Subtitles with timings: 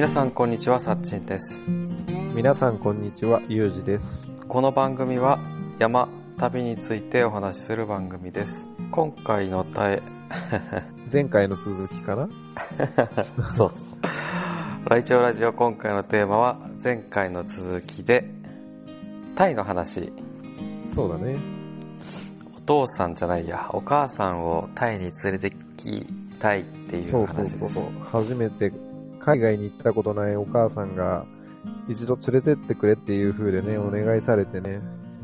[0.00, 1.54] 皆さんこんにちは、さっちんです。
[2.34, 4.06] 皆さんこんにちは、ゆうじです。
[4.48, 5.38] この番組は
[5.78, 6.08] 山、
[6.38, 8.64] 旅についてお話しする番組です。
[8.90, 10.02] 今回のタイ、
[11.12, 12.30] 前回の続きかな？
[13.52, 13.72] そう。
[14.88, 18.26] ライチョウラジオ今回のテーマは前回の続きで、
[19.34, 20.10] タイの話。
[20.88, 21.36] そうだね。
[22.56, 26.06] お父さんじゃないや、お母さんをタイに連れてき
[26.38, 27.74] たいっていそううそう話です。
[27.74, 27.84] そう。
[28.10, 28.72] 初めて
[29.20, 31.24] 海外に行ったことないお母さんが
[31.88, 34.80] 一度連れてってくれっていう風でね、お願いされてね、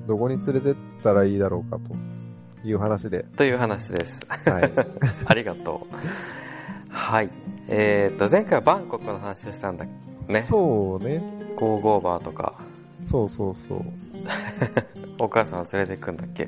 [0.07, 3.25] どこに連れてったらいいだろうかという話で。
[3.37, 4.27] という話です。
[4.49, 4.73] はい。
[5.25, 5.95] ありがとう。
[6.89, 7.31] はい。
[7.69, 9.85] えーと、前回はバンコクの話をしたんだ
[10.29, 10.41] ね。
[10.41, 11.23] そうね。
[11.57, 12.55] ゴーゴーバーとか、
[13.05, 13.81] そうそうそう。
[15.19, 16.43] お母さんを連れて行くんだっけ？
[16.45, 16.47] い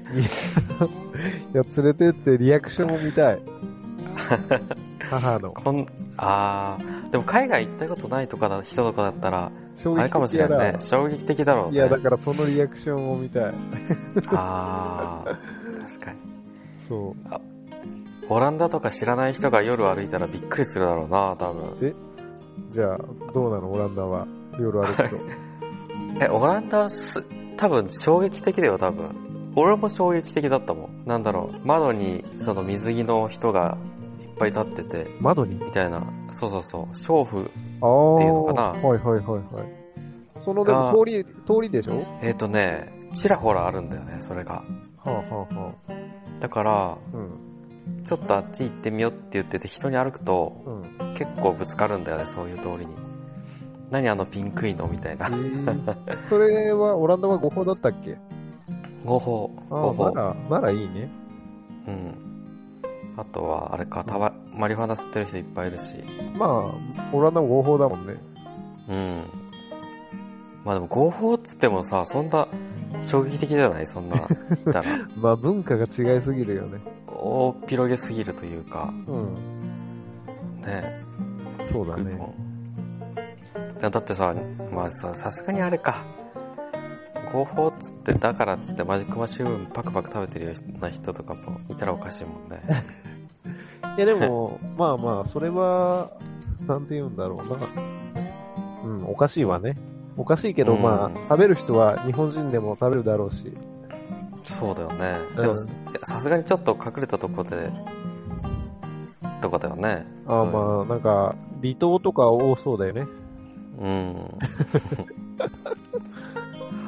[1.54, 3.40] や、連れてってリアクションを見たい。
[5.10, 5.52] 母の。
[5.52, 10.78] こん、あー、でも海外行ったことないとかだ、人とかだったら、衝あれかもしれないね。
[10.80, 11.74] 衝撃的だろうね。
[11.74, 13.54] いや、だからそのリアクションを見たい。
[14.32, 16.18] あー、確かに。
[16.78, 17.14] そう。
[18.30, 21.94] オランダとか知らない人が夜歩いたらびっくりするだろうな、多分。
[22.70, 22.98] じゃあ、
[23.32, 23.72] どうなの？
[23.72, 24.26] オランダは。
[24.58, 25.16] 夜歩くと。
[26.20, 27.22] え、オランダす、
[27.56, 29.06] 多分衝撃的だよ、多分。
[29.56, 31.02] 俺も衝撃的だったもん。
[31.06, 33.78] なんだろう、窓にその水着の人が
[34.38, 35.56] ぱい立ってて、窓に？
[35.56, 37.40] みたいな、そうそうそう、娼婦。
[37.42, 39.20] っていうのかなはいはいはい
[39.54, 39.68] はい。
[40.38, 41.30] そのでも通り、通
[41.62, 42.04] りでしょ？
[42.22, 44.54] えっ、とね、ちらほらあるんだよね、それが。
[44.54, 44.62] は
[45.04, 45.92] あはあはあ。
[46.40, 48.04] だから、うん。
[48.04, 50.62] ちょっとあっち行ってみようって言ってて人に歩くと、
[51.00, 51.14] うん。
[51.14, 52.94] 結構ぶつかるんだよね、そういう通りに。
[53.90, 55.30] 何あのピンクいのみたいなえ。
[55.30, 58.16] ー、それは、オランダは合法だったっけ？
[59.04, 60.10] 合法、ああ、合法。
[60.10, 61.08] なら、ならいいね。
[61.86, 62.27] うん。
[63.18, 65.86] あとは、あれか、タバ、マリファナ吸ってる人いっぱいいるし。
[66.38, 66.72] まあ、
[67.12, 68.14] オランダも合法だもんね。
[68.88, 69.22] うん。
[70.64, 72.46] まあでも合法っつってもさ、そんな
[73.02, 73.86] 衝撃的じゃない？
[73.86, 74.26] そんな、言
[74.70, 74.84] ったら。
[75.20, 76.78] まあ、文化が違いすぎるよね。
[77.08, 79.34] 大っ広げすぎるというか、うん。
[80.64, 81.02] ね。
[81.72, 82.16] そうだね。
[83.80, 84.32] だだってさ、
[84.72, 86.04] まあさ、さすがにあれか。
[87.32, 92.62] 合法っつって、だからっつってマジックマッシュルームパクパク食べてるような人とかもいたらおかしいもんね。
[93.98, 96.12] いやでも、まあまあ、それは、
[96.68, 97.56] なんて言うんだろうな。
[98.84, 99.76] うん、おかしいわね。
[100.16, 103.52] おかしいけど、うんまあ、食べる人は日本人でも食べるだろうし。
[104.44, 105.18] そうだよね。
[105.36, 105.56] うんでも、
[106.04, 107.72] さすがにちょっと隠れたとこで、
[109.40, 110.06] とかだよね。
[110.28, 113.08] ああそういうまあ、なんか、離島とか多そうだよね。
[113.80, 114.14] うん。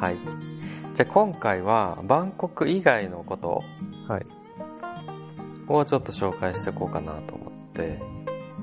[0.00, 0.16] はい。
[0.94, 3.64] じゃあ今回は、バンコク以外のこと
[4.06, 4.26] はい。
[5.76, 7.98] をちょっと紹介していこうかなと思って。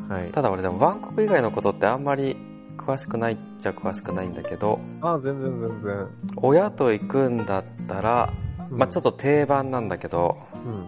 [0.10, 0.32] はい。
[0.32, 2.38] ただ俺でもバンコク以外のことってあんまり
[2.78, 6.08] 詳しくないっちゃ詳しくないんだけど、ああ、全然全然。
[6.38, 8.34] 親と行くんだったら、
[8.70, 9.12] まあちょっと。
[9.12, 10.88] と定番なんだけど、うん。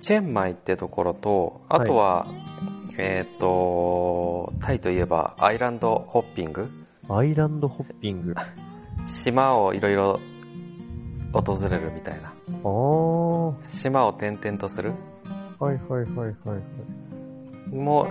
[0.00, 2.26] チェンマイってところと、あとは、
[2.98, 6.68] えっ、と、タイといえばアイランドホッピング？
[7.08, 8.34] アイランドホッピング。
[8.36, 8.46] あ
[9.06, 10.20] 島をいろいろ
[11.32, 12.32] 訪れるみたいな。
[13.68, 14.90] 島を転々とする？
[14.90, 14.92] い
[15.62, 16.58] はいはいはいは
[17.70, 17.72] い。
[17.72, 18.08] も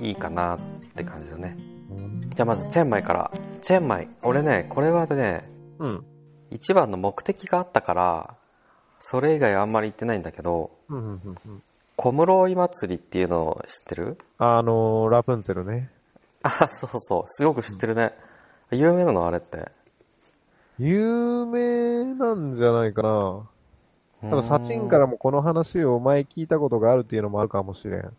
[0.00, 0.58] いいかなっ
[0.94, 1.56] て感じだね。
[1.90, 3.32] うんじゃあまずチェンマイから。
[3.62, 4.08] チェンマイ。
[4.22, 5.50] 俺ね、これはね、
[5.80, 6.04] うん。
[6.52, 8.36] 一番の目的があったから、
[9.00, 11.62] それ以外あんまり行ってないんだけど、うんうんうんうん。
[11.96, 14.16] 小室井祭りっていうのを知ってる？
[14.38, 15.90] あのー、ラプンツェルね。
[16.44, 17.22] あ、そうそう。
[17.26, 18.14] すごく知ってるね。
[18.70, 19.72] 有名なのあれって。
[20.78, 23.48] 有名なんじゃないかな。
[24.24, 28.12] 多多分、サチンからもこの話を前聞いたことがあるっていうのもあるかもしれん。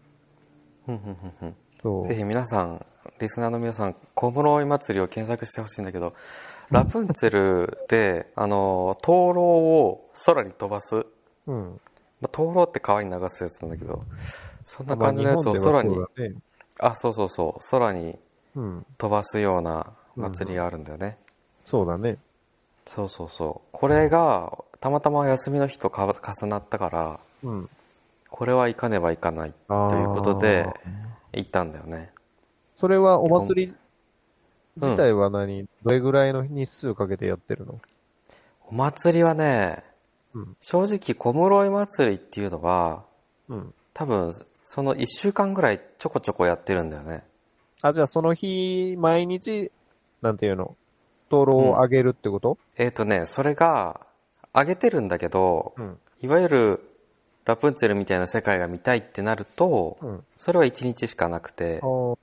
[0.85, 2.07] ふんふんふんふんそう。
[2.07, 2.85] ぜひ皆さん、
[3.19, 6.13] リスナーの皆さん、小室井祭りを検索してほしいんだけど、
[6.71, 11.05] ラプンツェルで、あの、灯籠を空に飛ばす。
[11.47, 11.79] うん。
[12.21, 14.03] まあ、灯籠って川に流すやつなんだけど、
[14.63, 16.35] そんなまあ感じのやつを日本では空に、そうだね。
[16.79, 18.17] あ、そうそうそう、空に
[18.55, 18.85] うん。
[18.97, 21.17] 飛ばすような祭りがあるんだよね。
[21.65, 22.17] そうだね。
[22.93, 23.69] そうそうそう。
[23.71, 24.51] これが、
[24.85, 27.69] たまたま休みの日とか重なったから、うん。
[28.29, 30.67] これは行かねばいかないということで、
[31.33, 32.11] 行ったんだよね。
[32.75, 33.75] それはお祭り
[34.75, 37.81] 自体は何、どれぐらいの日数かけてやってるの？
[38.67, 39.83] お祭りはね、
[40.35, 40.55] うん。
[40.61, 43.05] 正直小室井祭りっていうのは、
[43.49, 43.73] うん。
[43.95, 47.23] 多分、その一週間ぐらいちょこちょこやってるんだよね。
[47.81, 49.71] あ、じゃあその日、毎日、
[50.21, 50.75] なんていうの、
[51.29, 52.59] 灯籠をあげるってこと？
[52.77, 54.04] えっ、とね、それが、
[54.55, 55.99] 上げてるんだけど、うん。
[56.21, 56.91] いわゆる
[57.45, 60.23] ラプンツェルみたいな世界が見たいってなると、うん。
[60.37, 62.17] それは一日しかなくてそ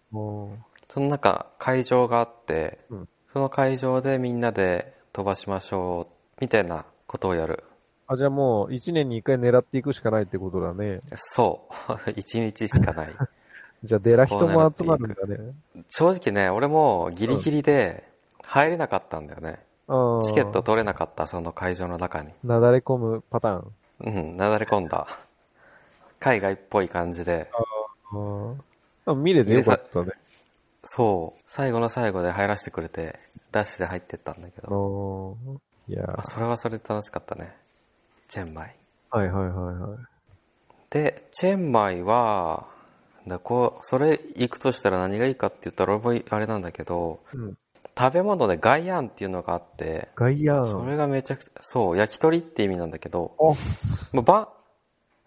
[0.96, 7.64] の中、会場があって、うんその会場でみんなで飛ばしましょう、みたいなことをやる。
[8.06, 11.00] あ、じゃあもう、一年に一回狙っていくしかないってことだね。
[11.16, 11.66] そ
[12.06, 12.10] う。
[12.14, 13.14] 一日しかない。
[13.82, 15.54] じゃあ、デラ人も集まるんだね。
[15.88, 18.04] 正直ね、俺もギリギリで
[18.44, 19.64] 入れなかったんだよね。
[19.88, 22.32] チケット取れなかった、その会場の中に。
[22.44, 23.72] なだれ込むパターン。
[24.00, 25.06] うん、なだれ込んだ。
[26.20, 27.50] 海外っぽい感じで。
[28.14, 29.14] ああ。
[29.14, 30.12] 見れてよかったね。
[30.84, 31.42] そう。
[31.46, 33.18] 最後の最後で入らせてくれて、
[33.50, 35.36] ダッシュで入ってったんだけあど。
[35.88, 37.56] ーいやあそれはそれで楽しかったね。
[38.28, 38.76] チェンマイ。
[39.10, 39.98] はいはいはいはい。
[40.90, 42.68] で、チェンマイは、
[43.26, 47.58] だこう、それ行くとしたら何がいいかって言ったら俺もあれなんだけど、うん。
[47.98, 50.66] 食べ物でガイアンっていうのがあって、ガイアン。
[50.66, 53.42] それがめちゃくちゃ、そう、焼き鳥って意味なんだけど、あ、
[54.14, 54.48] もうバン、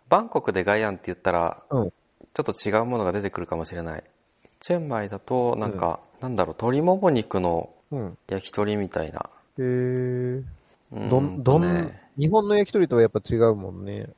[0.10, 1.94] バンコクでガイアンって言ったら、うん。
[2.34, 4.04] ちょっと違うものが出てくるかもしれない。
[4.60, 8.18] チェンマイだと、なんか、なんだろう、鶏もも肉のうん。
[8.28, 9.30] 焼き鳥みたいな。
[9.60, 9.64] へえ。
[9.64, 14.10] うんどん、どん、ね日本の焼き鳥とはやっぱ違うもんね。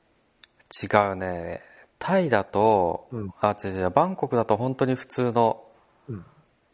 [0.81, 1.61] 違うね。
[1.99, 5.66] タイだと、うんあ、違う違う、バンコクだと本当に普通の、うん。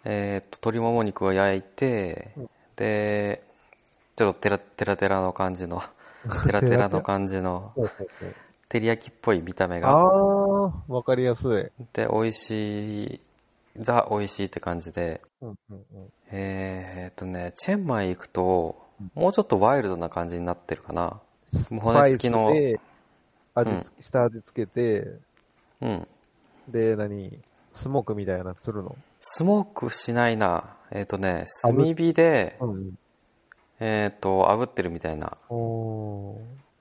[0.05, 2.49] えーっと、鶏もも肉を焼いて、うん。
[2.75, 3.43] で、
[4.15, 5.81] ちょっとテラ テラテラの感じの、
[6.45, 7.73] テラテラの感じの、
[8.69, 11.71] 照り焼きっぽい見た目あが、あ、わかりやすい。
[11.93, 13.21] で、美味しい、
[13.77, 16.13] ザ美味しいって感じで、うんうんうん。
[16.31, 18.75] えーっとね、チェンマイ行くと、
[19.15, 21.19] もうちょっとワイルドな感じになってるかな。
[21.81, 22.49] 骨付きの。
[23.55, 25.19] 味付け、下味つけて、
[25.81, 26.07] うん。
[26.67, 27.39] で、何？
[27.73, 28.95] スモークみたいなのするの？
[29.25, 30.75] スモークしないな。
[30.91, 32.97] えーっとね、炭火で、うん。
[33.79, 35.37] えっ、と、炙ってるみたいな。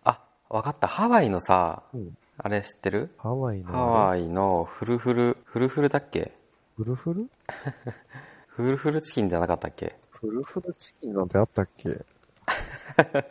[0.05, 0.89] あ、わかった。
[0.89, 2.17] ハワイのさ、うん。
[2.39, 3.15] あれ知ってる？
[3.19, 3.71] ハワイの？
[3.71, 6.33] ハワイのフルフル、フルフルだっけ？
[6.77, 7.31] フルフル？
[8.49, 9.95] フルフルチキンじゃなかったっけ？
[10.11, 11.91] フルフルチキンなんてあったっけ？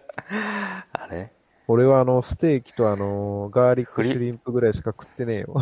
[0.94, 1.34] あれ？
[1.68, 5.54] 俺はあの、ステーキとあの、ガーリックシュリンプぐらいしか食ってねえよ。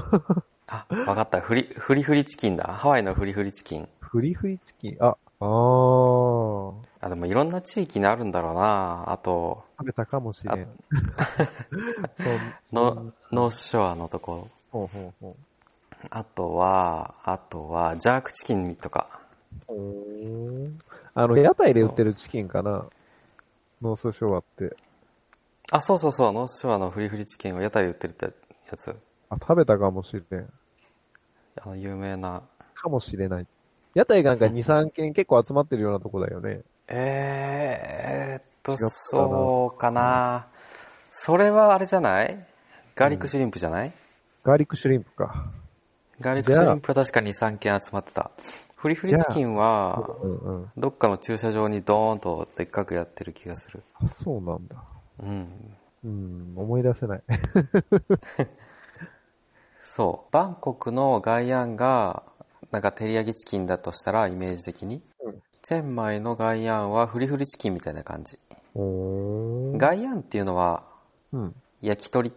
[0.72, 1.42] あ、わかった。
[1.42, 2.64] フリ、フリフリチキンだ。
[2.66, 3.90] ハワイのフリフリチキン。
[4.00, 4.98] フリフリチキン？
[5.00, 6.74] あ、あー。
[7.02, 9.12] あ、でもいろんな地域にあるんだろうな。
[9.12, 10.68] あと、食べたかもしれん。
[12.18, 14.48] そうの、ノースショアのとこ。
[14.72, 15.36] ほうほうほ
[16.12, 19.22] あとは、あとは、ジャークチキンとか。
[21.16, 22.86] あの、屋台で売ってるチキンかな？
[23.82, 24.76] ノースショアって。
[25.72, 26.34] あ、そうそうそう。
[26.34, 28.96] ノースショアのフリフリチキンを屋台で売ってるってやつ。
[29.30, 30.50] あ、食べたかもしれん。
[31.62, 32.44] あの、有名な。
[32.74, 33.48] かもしれない。
[33.96, 36.62] 屋台なんか2、3軒結構集まってるようなとこだよね。
[36.88, 40.48] えーっと、そうかな。
[41.12, 42.46] それはあれじゃない？
[42.96, 43.94] ガーリックシュリンプじゃない、
[44.44, 45.52] ガーリックシュリンプか。
[46.20, 48.32] ガーリックシュリンプは確か2、3件集まってた。
[48.76, 50.72] フリフリチキンは、うんうん。
[50.78, 53.84] どっかの駐車場にドーンとでっかくやってる気がする。
[53.96, 54.84] あ、そうなんだ。
[55.24, 55.48] うん。
[56.04, 57.24] うん、思い出せない。
[59.80, 60.34] そう。
[60.34, 62.24] バンコクのガイアンが、
[62.72, 65.02] なんか照り焼きチキンだとしたら、イメージ的に。
[65.24, 68.40] うんチェンマイのガイアンはフリフリチキンみたいな感じ。
[68.76, 69.78] おー。
[69.78, 70.84] ガイアンっていうのは、
[71.34, 71.56] うん。
[71.82, 72.34] 焼き鳥っ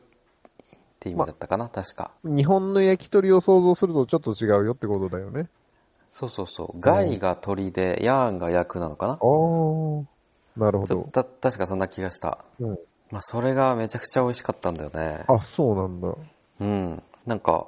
[0.99, 2.11] て意味だったかな、確か。
[2.25, 5.49] 日本の焼き鳥を想像するとちょっと違うよってことだよね。
[6.09, 6.81] そうそうそう。
[6.81, 9.13] ガイが鳥で、ヤーンが役なのかな？
[9.13, 10.05] あー。
[10.57, 11.09] なるほど。
[11.13, 12.45] た、確かそんな気がした。
[12.59, 12.71] うん。
[13.13, 15.25] まあ、それがめちゃくちゃ美味しかったんだよね。
[15.29, 16.13] あ、そうなんだ。
[16.59, 17.03] うん。
[17.27, 17.67] なんか、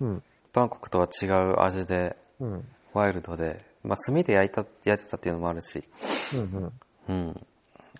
[0.00, 0.22] うん。
[0.52, 2.68] バンコクとは違う味で、うん。
[2.92, 5.82] ワイルドで、まあ、炭で焼いた、焼いてたっていうのもあるし、
[6.34, 6.72] うんうん。
[7.08, 7.46] うん。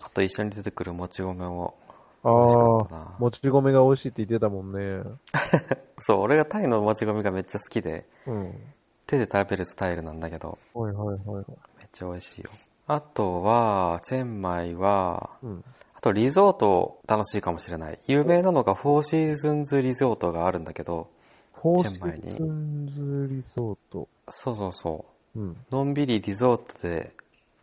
[0.01, 1.75] あと一緒に出てくるもち米も
[2.23, 3.15] あ美味しかーったな。
[3.19, 5.03] もち米が美味しいって言ってたもんね。
[5.99, 8.73] そう、俺がタイのもち米がめっちゃ好きで、うん。
[9.07, 11.17] 手で食べるスタイルなんだけど、はいはいはい。
[11.27, 11.45] めっ
[11.91, 12.51] ちゃ美味しいよ。
[12.87, 15.63] あとは、チェンマイは、うん。
[16.01, 17.99] あとリゾート楽しいかもしれない。
[18.07, 21.11] 有名なのがフォーシーズンズリゾートがあるんだけど、
[21.53, 24.07] フォーシチェンマイにーズンズリゾート。
[24.27, 25.05] そうそうそ
[25.35, 25.39] う。
[25.39, 25.57] うん。
[25.69, 27.13] のんびりリゾートで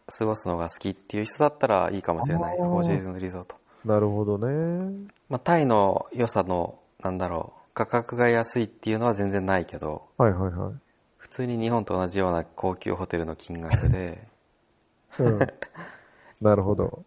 [0.06, 2.56] 過ごすのが好きっていう人だったらいいかもしれない。
[2.58, 3.56] フォーシーズンリゾート。
[3.84, 5.08] なるほどね。
[5.28, 10.74] まあ、タイの良さの、なんだろう、価格が安いっていうのは全然ないけど、はいはいはい。
[11.16, 14.28] 普通に日本と同じような高級ホテルの金額で、
[15.18, 15.38] うん。
[16.40, 17.02] なるほど。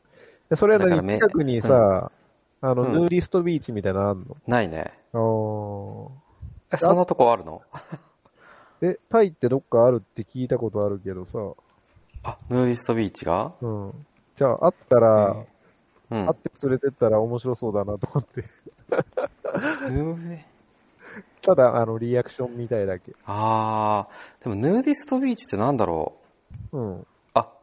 [0.51, 1.13] でそれは何？
[1.15, 2.11] 近くにさ、
[2.59, 4.91] あの、うんヌーリストビーチみたいなのあんないね。
[5.13, 6.11] の
[6.71, 7.61] え、そんなとこあるの？
[7.71, 11.39] あーえ、タイってどっかあるって聞いたことあるけどさ、
[12.29, 13.53] あ、ヌーディストビーチが？
[13.61, 14.05] うん。
[14.35, 15.35] じゃあ、あったら、
[16.09, 16.25] うん。
[16.25, 18.43] 会って連れてったら面白そうだなと思って。
[19.89, 20.45] ヌーデ
[21.41, 23.13] ただ、あの、リアクションみたいだけ。
[23.25, 26.13] あー、でもヌーディストビーチってなんだろ
[26.73, 26.77] う？
[26.77, 27.07] うん。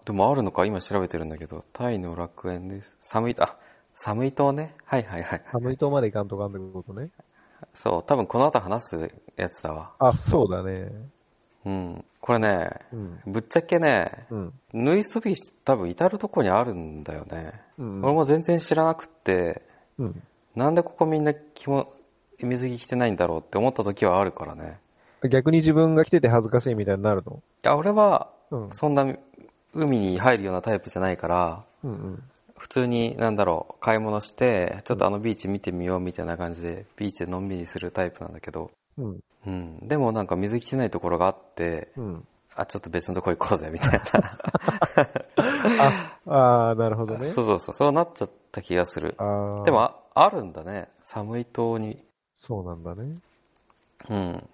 [0.09, 0.65] あ、でもあるのか？
[0.65, 1.65] 今調べてるんだけど。
[1.73, 2.97] タイの楽園です。
[3.01, 3.57] サムイ、あ、
[3.95, 4.75] サムイ島ね？
[4.85, 5.43] はいはいはい。
[5.53, 7.11] 寒い島まで行かんとかんってことね。
[7.75, 9.93] そう、多分この後話すやつだわ。
[9.99, 10.91] あ、そうだね。
[11.65, 12.05] うん。
[12.21, 13.21] これね、うん。
[13.27, 14.53] ぶっちゃけね、うん。
[14.73, 17.61] ヌーディストビーチ多分至るとこにあるんだよね。
[17.79, 18.05] うん。
[18.05, 19.63] 俺も全然知らなくって、
[19.99, 20.23] うん。
[20.55, 21.93] なんでここみんな気も
[22.41, 24.79] 水着着てないんだろうって思った時はあるからね。
[25.29, 27.43] 逆に自分が来てて恥ずかしいみたいになるの？
[27.65, 28.69] いや、俺は、うん。
[28.73, 29.05] そんな
[29.79, 32.23] 海に入るようなタイプじゃないから、うんうん。
[32.57, 39.21] 普通に、なんだろう、買い物して、ちょっとあのビーチ見てみようみたいな感じで、ビーチでのんびりするタイプなんだけど、うん。
[39.47, 39.79] うん。
[39.87, 42.27] でもなんか水着てないところがあって、うん。
[42.57, 44.01] あ、ちょっと別のとこ行こうぜ、みたい
[45.79, 47.21] あ、あーなるほどな。
[47.21, 47.27] ね。
[47.27, 49.15] そうそうそう、そうなっちゃった気がする。
[49.19, 50.89] あーでも、ああるんだね。
[51.03, 52.05] 寒い島に。
[52.41, 53.19] そうなんだね。
[54.11, 54.49] うん。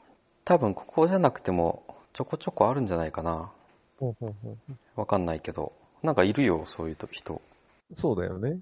[0.45, 3.51] 多分ここじゃなくても、ちょこちょこあるんじゃないかな。
[4.97, 5.73] わかんないけど。
[6.03, 7.41] なんかいるよ、そういう人。
[7.95, 8.59] そうだよね。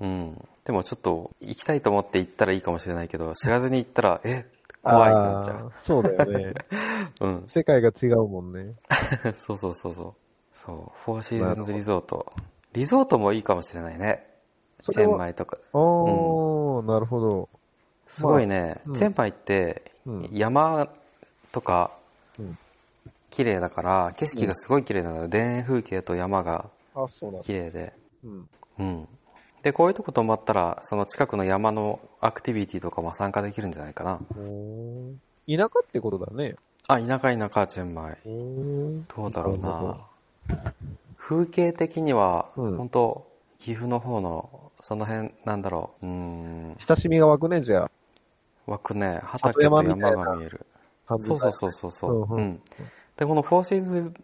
[0.00, 0.48] うん。
[0.64, 4.46] でもちょっと、行きたいと思って行ったらいいかもしれないけど、 知らずに行ったら、え、
[4.82, 5.56] 怖いってなっちゃう。
[5.56, 6.54] あーそうだよね。
[7.20, 7.44] うん。
[7.48, 8.74] 世界が違うもんね。
[9.34, 10.14] そうそうそうそう。
[10.52, 12.32] そう、フォーシーズンズリゾート。
[12.72, 14.26] リゾートもいいかもしれないね。
[14.80, 15.58] チェンマイとか。
[15.72, 17.48] ああ、なるほど。
[18.10, 20.88] すごいね、うんチェンマイってうん山
[21.52, 21.92] とか
[22.38, 22.58] うん
[23.30, 25.28] 綺麗だから、景色がすごい綺麗なのよ。
[25.28, 26.70] 田園風景と山が。
[27.42, 27.92] 綺麗で。
[28.24, 28.48] うん。
[28.78, 29.08] うん。
[29.62, 34.18] で、こういうとこ泊まったら、その近くの山のアクティビティとかも参加できるんじゃないかな。
[35.46, 36.56] 田舎ってことだね。
[36.88, 38.18] あ、田舎田舎、チェンマイ。
[38.24, 40.00] どうだろうな。
[41.16, 46.06] 風景的には、うん本当岐阜の方の、その辺、なんだろう。
[46.06, 47.90] うーん、親しみが湧くね、じゃあ。
[48.66, 49.82] 湧くね、畑と山
[50.24, 50.64] が見える。
[51.18, 52.60] そうそうそうそううんうん。
[53.20, 53.80] で、このフォーシー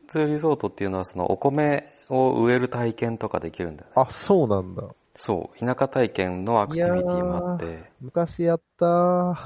[0.08, 3.92] ズンリゾートっていうのは、そのお米を植える体験とかできるんだよね。
[3.94, 4.82] あ、そうなんだ。
[5.14, 5.58] そう。
[5.58, 7.90] 田舎体験のアクティビティもあって。
[8.00, 9.36] 昔やったー。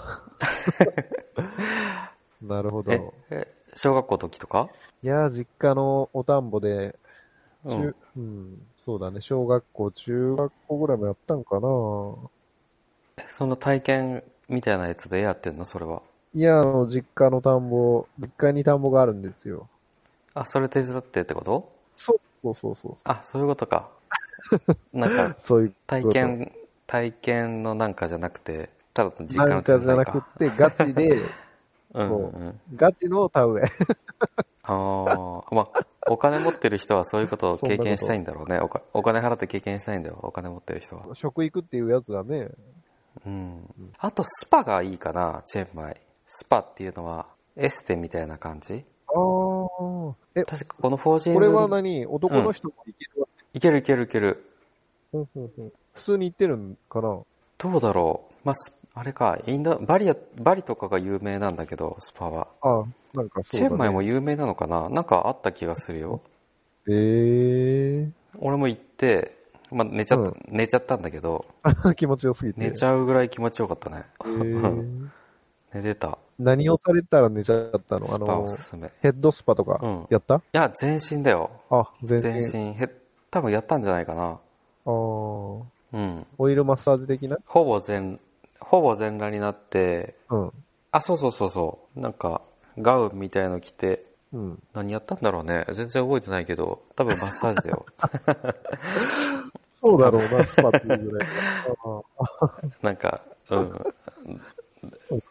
[2.46, 2.92] なるほど。
[3.30, 4.68] えい、え、小学校の時とか？
[5.02, 6.96] やー、実家のお田んぼで、
[7.66, 11.68] 中、ううんん、そうだね、小学校、中学校ぐらいもやったんかな
[13.18, 15.64] えその体験みたいなやつでやってんの？
[15.64, 16.02] それは。
[16.32, 19.68] いや、あの、実家の田んぼ、実家に田んぼがあるんですよ。
[20.34, 21.72] あ、それ手伝ってってこと？
[21.96, 22.96] そうそうそうそう。
[23.04, 23.90] あ、そういうことか。
[24.92, 26.52] なんか、そういう体験、
[26.86, 29.86] 体験のなんかじゃなくて、ただの実家なんの手伝いか。
[29.86, 31.34] かじゃなくって、ガチで、
[31.94, 32.60] うんうん。
[32.76, 33.64] ガチの田植え。
[34.62, 38.60] ああ、まあ、お金持ってる人はそういうことを経験したいんだろうね。
[38.92, 41.14] お金払って経験したいんだよ、お金持ってる人は。
[41.14, 42.50] 食育っていうやつだね。
[43.26, 43.92] うん。
[43.98, 46.00] あと、スパがいいかな、チェンマイ。
[46.32, 48.84] スパっていうのは、エステみたいな感じ？
[49.08, 50.14] ああ。
[50.36, 52.06] え、確かこのフォージーンこれはズ、何？
[52.06, 54.44] 男の人も行けるわけ、いけるいけるいける。
[55.10, 57.18] ほんほんほん普通に行ってるんかな？
[57.58, 58.34] どうだろう。
[58.44, 62.46] まあ、スあれか、インド、バリア、バリとかが有名なんだけど、スパは。
[62.62, 63.68] あなんかそうだ、ね。
[63.68, 64.88] チェンマイも有名なのかな？
[64.88, 66.22] なんかあった気がするよ。
[66.88, 69.36] ええ俺も行って、
[69.72, 71.94] まあ、寝ちゃっうん寝ちゃったんだけど、ー。
[71.98, 72.60] 気持ちよすぎて。
[72.60, 74.04] 寝ちゃうぐらい気持ちよかったね。
[74.24, 75.08] えー
[75.72, 76.18] 寝てた。
[76.38, 78.14] 何をされたら寝ちゃったの？
[78.14, 78.88] あのお、すすめ。
[78.88, 81.50] いヘッドスパとかうん、やった、や、全身だよ。
[81.70, 82.58] あ、全全身。
[82.72, 82.82] 身。
[82.82, 82.88] へ、
[83.30, 84.38] 多分やったんじゃないかな。
[84.86, 85.62] あー
[85.92, 86.26] うん。
[86.38, 87.36] オイルマッサージ的な？
[87.44, 88.18] ほぼ全、
[88.58, 90.52] ほぼ全裸になって、うん。
[90.92, 92.00] あ、そうそうそうそう。
[92.00, 92.42] なんか、
[92.78, 94.62] ガウンみたいの着て、うん。
[94.72, 95.66] 何やったんだろうね。
[95.74, 97.84] 全然覚えてないけど、多分マッサージだよ。
[99.80, 101.28] そうだろうな、スパっていうぐらい。
[101.84, 102.02] あ
[102.82, 103.84] なんか、うん。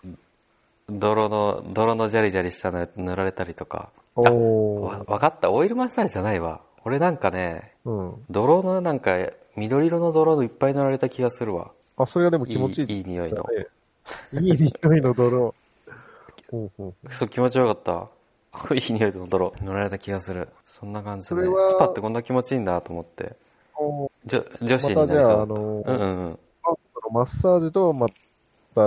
[0.89, 3.89] 泥の、泥のジャリジャリしたの塗られたりとか。
[4.15, 5.11] ーおわ、ー。
[5.11, 5.51] わかった。
[5.51, 6.61] オイルマッサージじゃないわ。
[6.85, 8.25] 俺なんかね、うん。
[8.29, 9.17] 泥のなんか、
[9.55, 11.71] 緑色の泥のいっぱい塗られた気がするわ。
[11.97, 12.97] あ、それがでも気持ちいい。
[12.97, 13.43] いい匂いの。
[13.43, 13.67] ね
[14.33, 15.53] いい匂いの泥。
[16.51, 18.09] ほうそう、気持ちよかった。
[18.73, 20.49] いい匂いの泥塗られた気がする。
[20.65, 21.47] そんな感じで、ね。
[21.59, 23.35] スパってこんな気持ちいいんだと思って。
[24.25, 25.53] じょ女子にまたじゃあ、あなりそうだった。
[25.53, 26.39] の、うんうんうん。
[27.11, 28.07] マッサージとま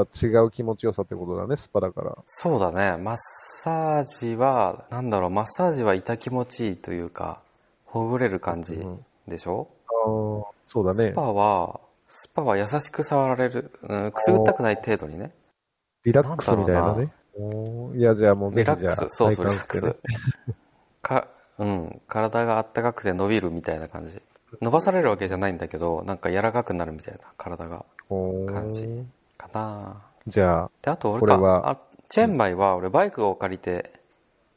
[0.07, 2.17] た違う気持ちよさってことだね、スパだから。
[2.27, 3.03] そうだね。
[3.03, 7.41] マッサージは、なんだろう、マッサージは痛気持ちいいというか、
[7.85, 11.13] ほぐれる感じうんでしょ、ああ、そうだね。
[11.13, 13.71] スパは、スパは優しく触られる。
[13.83, 15.33] うん、くすぐったくない程度にね。
[16.05, 17.13] リラックスみたいなね。
[17.35, 19.97] おーいや、じゃあもうぜひじゃあリラックス、、そうそう、リラックス。
[21.01, 24.21] か、うん、体があったかくて伸びるみたいな感じ。
[24.61, 27.87] 伸ばされるわけじゃないんだけど、なんか柔らかくなるみたいな体が、
[28.47, 28.91] 感じか
[29.53, 31.79] なじゃあ、で、あと俺か、これはあ
[32.09, 33.93] チェンマイは俺バイクを借りて、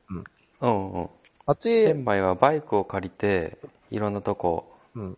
[0.09, 0.23] うん。
[0.61, 1.09] うんうん。
[1.47, 3.57] あっチェち、ンマイはバイクを借りて、
[3.91, 5.17] いろんなとこ、うん。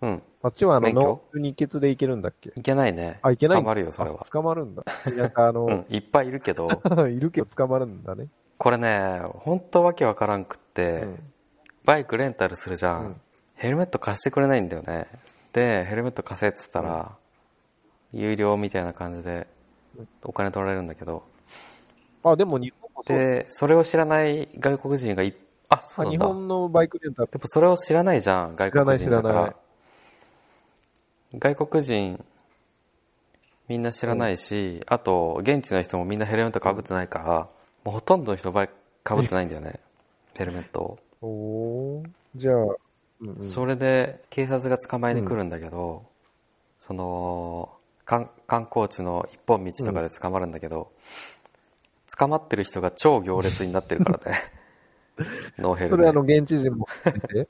[0.00, 0.22] うん。
[0.42, 1.00] あっちはあの、免許？
[1.00, 2.52] ノー日血で行けるんだっけ？
[2.56, 3.18] いけないね。
[3.22, 4.24] あ、行けない捕まるよ、それはあ。
[4.24, 4.82] 捕まるんだ。
[5.16, 6.68] なんかあの、うん、いっぱいいるけど、
[7.08, 8.28] いるけど捕まるんだね。
[8.58, 11.32] これね、ほんとわけわからんくって、うん。
[11.84, 13.20] バイクレンタルするじゃん,、うん
[13.54, 15.06] ヘルメット貸してくれないんだよね。
[15.52, 17.16] で、ヘルメット貸せっつったら、
[18.12, 19.46] 有料みたいな感じで
[20.22, 21.22] お金取られるんだけど、
[22.24, 23.18] あ、でも日本もそう。
[23.18, 25.34] で、それを知らない外国人がいっ
[25.72, 26.26] あ、そうなんだ。
[26.26, 27.30] 本のバイクレンタル。
[27.30, 29.48] でもそれを知らないじゃん、外国人だから知らない知らな
[31.48, 31.54] い。
[31.54, 32.24] 外国人、
[33.68, 37.48] みんな知らないし、あと、現地の人もみんなヘルメット被ってないから、
[37.84, 38.68] もうほとんどの人バイ
[39.02, 39.80] ク被ってないんだよね。
[40.34, 40.98] ヘルメットを。
[41.22, 46.04] おーじゃあ、うんうん、それで警察が捕まえに来るんだけど、
[46.78, 47.70] その
[48.04, 50.92] 観観光地の一本道とかで捕まるんだけど、
[52.18, 54.40] 捕まってる人が超行列になってるからね
[55.58, 57.48] ノーヘルでそれあの、現地人も含めて？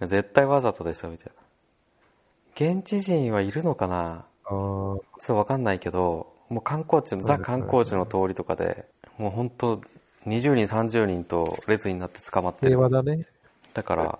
[0.06, 4.26] 絶対わざとでしょみたいな現地人はいるのかな？
[4.44, 9.80] ちょっとわかんないけどもう観光地のザ観光地の通りとかでもう本当
[10.26, 13.26] 20人30人と列になって捕まってる平和だね。
[13.72, 14.18] だから、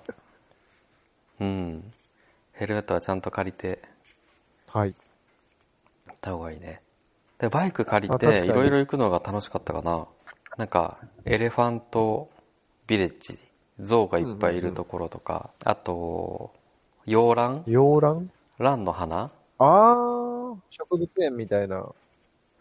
[1.40, 1.92] うん。
[2.52, 3.80] ヘルメットはちゃんと借りて
[4.68, 4.94] はい。
[6.20, 6.82] 行った方がいいね。
[7.38, 10.06] で、バイク借りて、いろいろ行くのが楽しかったかな。
[10.58, 12.28] なんか、エレファント
[12.86, 13.38] ビレッジ、
[13.78, 16.52] 象がいっぱいいるところとか、あと、
[17.06, 17.64] 洋蘭？
[17.66, 18.30] 洋蘭？
[18.58, 19.30] 蘭の花？
[19.58, 21.86] ああ、植物園みたいな。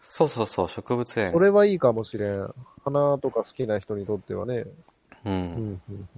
[0.00, 1.38] そうそうそう、植物園そ。
[1.38, 2.54] れはいいかもしれん。
[2.82, 4.54] 花とか好きな人にとってはね。
[4.60, 4.74] う。
[5.26, 6.08] うんん、うん、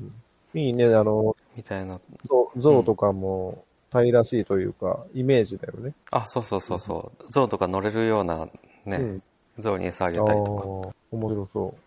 [0.55, 0.61] うん。
[0.61, 1.99] いいね、あの、みたいな。
[2.29, 5.93] 象象とかもタイらしいというか、イメージだよね。
[6.11, 7.25] あ、そうそうそうそう。
[7.31, 8.49] 象とか乗れるような
[8.87, 9.23] ね、うん。
[9.59, 10.63] 象に餌あげたりとか。
[10.63, 11.81] ー、面白そう。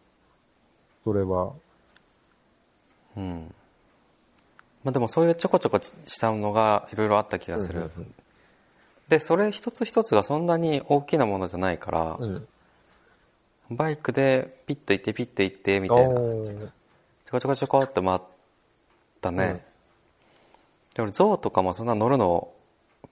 [1.04, 1.52] それは。
[3.18, 3.54] うん。
[4.84, 7.90] まあでもそういうちょこちょこしたのがいろいろあった気がする。
[7.98, 8.14] うん
[9.08, 12.48] で、それ一つ一つがそんなに大きなものじゃないから、うん
[13.70, 13.78] うん。
[13.78, 16.10] バイクでピッと行ってピッと行ってみたいな。
[16.10, 16.70] おちーょ
[17.30, 18.20] こちょこちょこって回っ
[19.22, 19.46] たね。
[19.46, 19.75] うん
[20.96, 22.50] で俺、象とかもそんな乗るの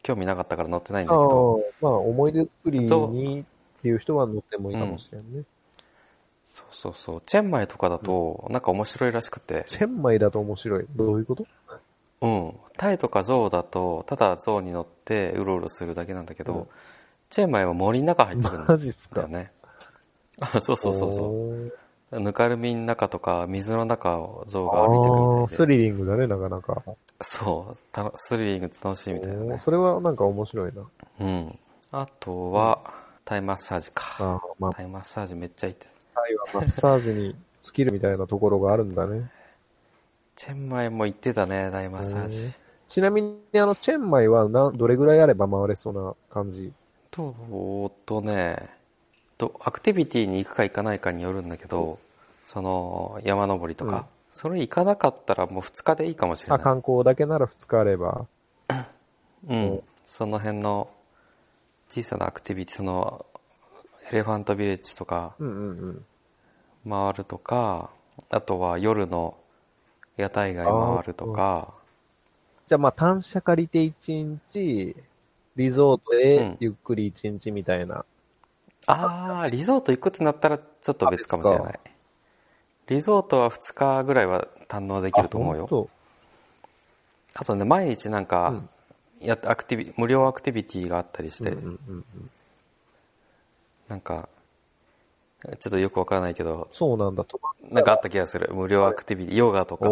[0.02, 3.44] 興味なかったから乗ってないんだあけど、あ、まあ思い出作りにっ
[3.82, 5.44] ていう人は乗ってもいいかもしれんね。
[6.46, 7.22] そうそうそう。
[7.26, 10.86] チェンマイとかだと、なんか面白いらしくて、チェンマイだと面白い。
[10.96, 11.46] どういうこと？
[12.22, 12.54] うん。
[12.78, 16.68] タイとか象だと、ただ象に乗ってうろうろするだけなんだけど、うん
[17.30, 19.16] チェンマイは森の中入ってくるんマジっすか？
[19.16, 19.52] だよね。
[20.40, 21.74] あそうそうそうそう。
[22.12, 22.20] う。
[22.20, 25.56] ぬかるみの中とか水の中を象あが歩いてくるみあ、たいで。
[25.56, 26.84] スリリングだね、なかなか。
[27.24, 29.60] そう、たのスリリング楽しいみたいなね。
[29.60, 30.84] それはなんか面白いな。
[31.20, 31.60] うん。
[31.92, 32.80] あとは、
[33.26, 34.18] タイマッサージか。
[34.20, 36.22] ああ、まあ、タイマッサージめっちゃ行ってた。
[36.22, 39.32] タイはマッサージにスキルみたいなところがあるんだね。
[40.36, 42.52] チェンマイも行ってたね、タイマッサージ。
[42.88, 46.74] ちなみに、あの、チェンマイはな、どれぐらいあれば回れそうな感じ？
[47.12, 48.70] と、とね、
[49.38, 52.00] と、アクティビティに行くか行かないかによるんだけど、
[52.46, 54.04] その、山登りとか、うん
[54.36, 56.64] それ行かなかったらもう2日でいいかもしれあ、ない。
[56.64, 58.28] 観光だけなら2日あれば。
[59.48, 59.84] うん。
[60.04, 60.90] その辺の
[61.88, 63.26] 小さなアクティビティ、その、
[64.10, 66.06] エレファントビレッジとかうんうんうん。
[66.90, 67.92] 回るとか、
[68.30, 69.38] あとは夜の
[70.18, 71.74] 屋台街回るとか、
[72.68, 74.96] じゃあまあ、単車借りて1日、
[75.56, 78.06] リゾートうんでゆっくり1日みたいな。
[78.86, 81.80] ああ、リゾート行くってなったらちょっと別かもしれあない。
[82.94, 85.68] リゾートは2日ぐらいは堪能できると思うよ。
[85.68, 85.90] そ
[87.34, 88.70] あとね、毎日なんうかん、
[89.20, 92.30] やってアクティビ、無料アクティビティがあったりして、うんうんうんうん。
[93.88, 94.30] なんか、
[95.60, 97.42] ちょっとよくわからないけど、そうなんだと。
[97.72, 98.54] なんかあった気がする。
[98.54, 99.90] 無料アクティビティ、ヨガとか。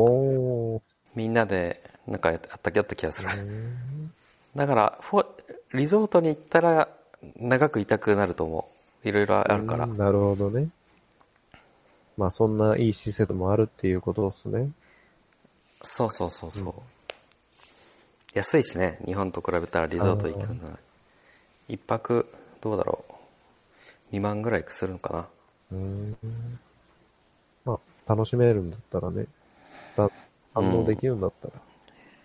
[1.16, 3.30] みんなで、なんかやった、あったやった気がする。
[3.30, 4.14] うん
[4.56, 5.26] だから、フォ
[5.74, 6.90] リゾートに行ったら、
[7.38, 8.70] 長くいたくなると思
[9.04, 9.08] う。
[9.08, 9.98] いろいろあるからうん。
[9.98, 10.68] なるほどね。
[12.22, 14.70] まあ、そんないい施設もあるっていうことですね。
[15.82, 16.74] そうそうそうそう。
[18.36, 20.78] 安いしね、日本と比べたらリゾート行くのは。
[21.68, 22.32] 一泊、
[22.62, 23.04] どうだろ
[24.12, 24.16] う。
[24.16, 25.28] 2万ぐらいするのかな。
[25.72, 26.16] うん。
[27.66, 29.26] まあ、楽しめるんだったらね。
[29.96, 30.12] だ
[30.54, 31.54] 反応できるんだったら。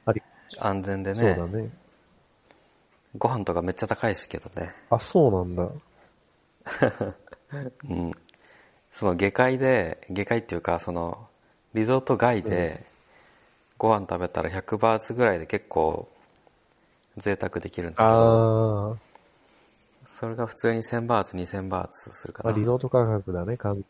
[0.05, 0.23] あり、
[0.61, 1.71] 安全でねそうだね。
[3.17, 4.75] ご飯とかめっちゃ高いしけどね。
[4.91, 5.71] あ、そうなんだ。
[7.89, 8.13] うん。
[8.99, 11.29] その下界で、下界っていうか、その、
[11.75, 12.83] リゾート外で、
[13.77, 16.09] ご飯食べたら100バーツぐらいで結構、
[17.19, 18.97] 贅沢できるんだけど、ああ。
[20.07, 22.49] それが普通に1000バーツ、2000バーツするかな。
[22.49, 23.85] まあリゾート価格だね、完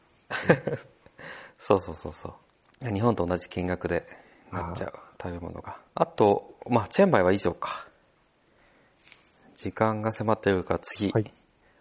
[1.57, 2.35] そうそうそうそ
[2.83, 2.93] う。
[2.93, 4.09] 日本と同じ金額で
[4.51, 4.93] なっちゃう、
[5.23, 5.79] 食べ物が。
[5.95, 7.87] あと、まあ、チェンマイは以上か。
[9.55, 11.13] 時間が迫っているから次。
[11.13, 11.33] はい。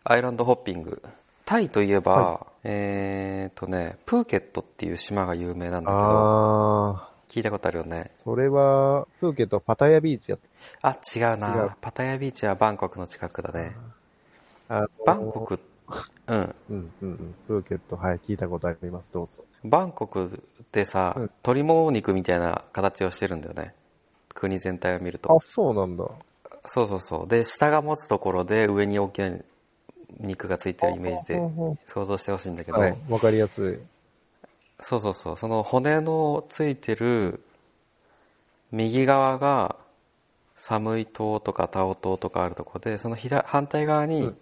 [0.04, 1.02] アイランドホッピング。
[1.46, 8.12] タイといえば、はえーとね、プーケットっていう島が有名なんだけど、あ聞いたことあるよね。
[8.20, 10.40] ー、それは、プーケットパタヤビーチやっ
[10.82, 13.76] あ、違うな違うパタヤビーチはバンコクの近くだね。
[14.68, 14.78] た。
[14.78, 15.60] あのバンコク、
[16.28, 16.38] うん。
[16.38, 17.36] うんうんうん。
[17.48, 19.44] プーケット、はい、聞いたことあります、どうぞ。
[19.64, 23.76] バンコクでさ、うん鶏もも肉みたいな形をしてるんだよね。
[24.34, 26.06] 国全体を見るあと。、そうなんだ。
[26.66, 27.28] そうそうそう。
[27.28, 29.38] で、下が持つところで上に大きな
[30.19, 31.41] 肉がついてるイメージで
[31.84, 33.78] 想像してほしいんだけど、はい、わかりやすい。
[34.80, 35.38] そうそうそう。
[35.38, 37.41] その骨のついてる
[38.71, 39.75] 右側が
[40.56, 44.38] サムイ島とかタオ島とかあるところで、その左反対側に、うん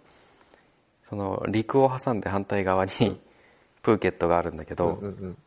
[1.04, 2.92] その陸を挟んで反対側に
[3.84, 5.38] プーケットがあるんだけど、うんうんうん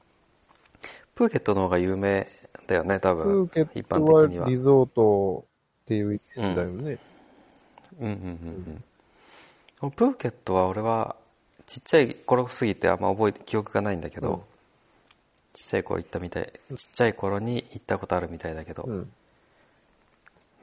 [1.16, 2.28] プーケットの方が有名
[2.66, 3.44] だよね、多プ分。
[3.44, 4.44] ーケッ一ト般的には。
[4.44, 5.46] はリゾート
[5.82, 6.98] っていうイメージだよね。
[7.98, 8.30] うんうんうんう
[8.70, 8.84] ん。
[9.80, 11.16] プーケットは俺は
[11.66, 14.40] ちっちゃい頃すぎてあんま覚えて記憶がないんだけど、うん
[15.54, 19.10] ちっちゃい頃行ったみたい、ちっちゃい頃に行ったことあるみたいだけど、うん。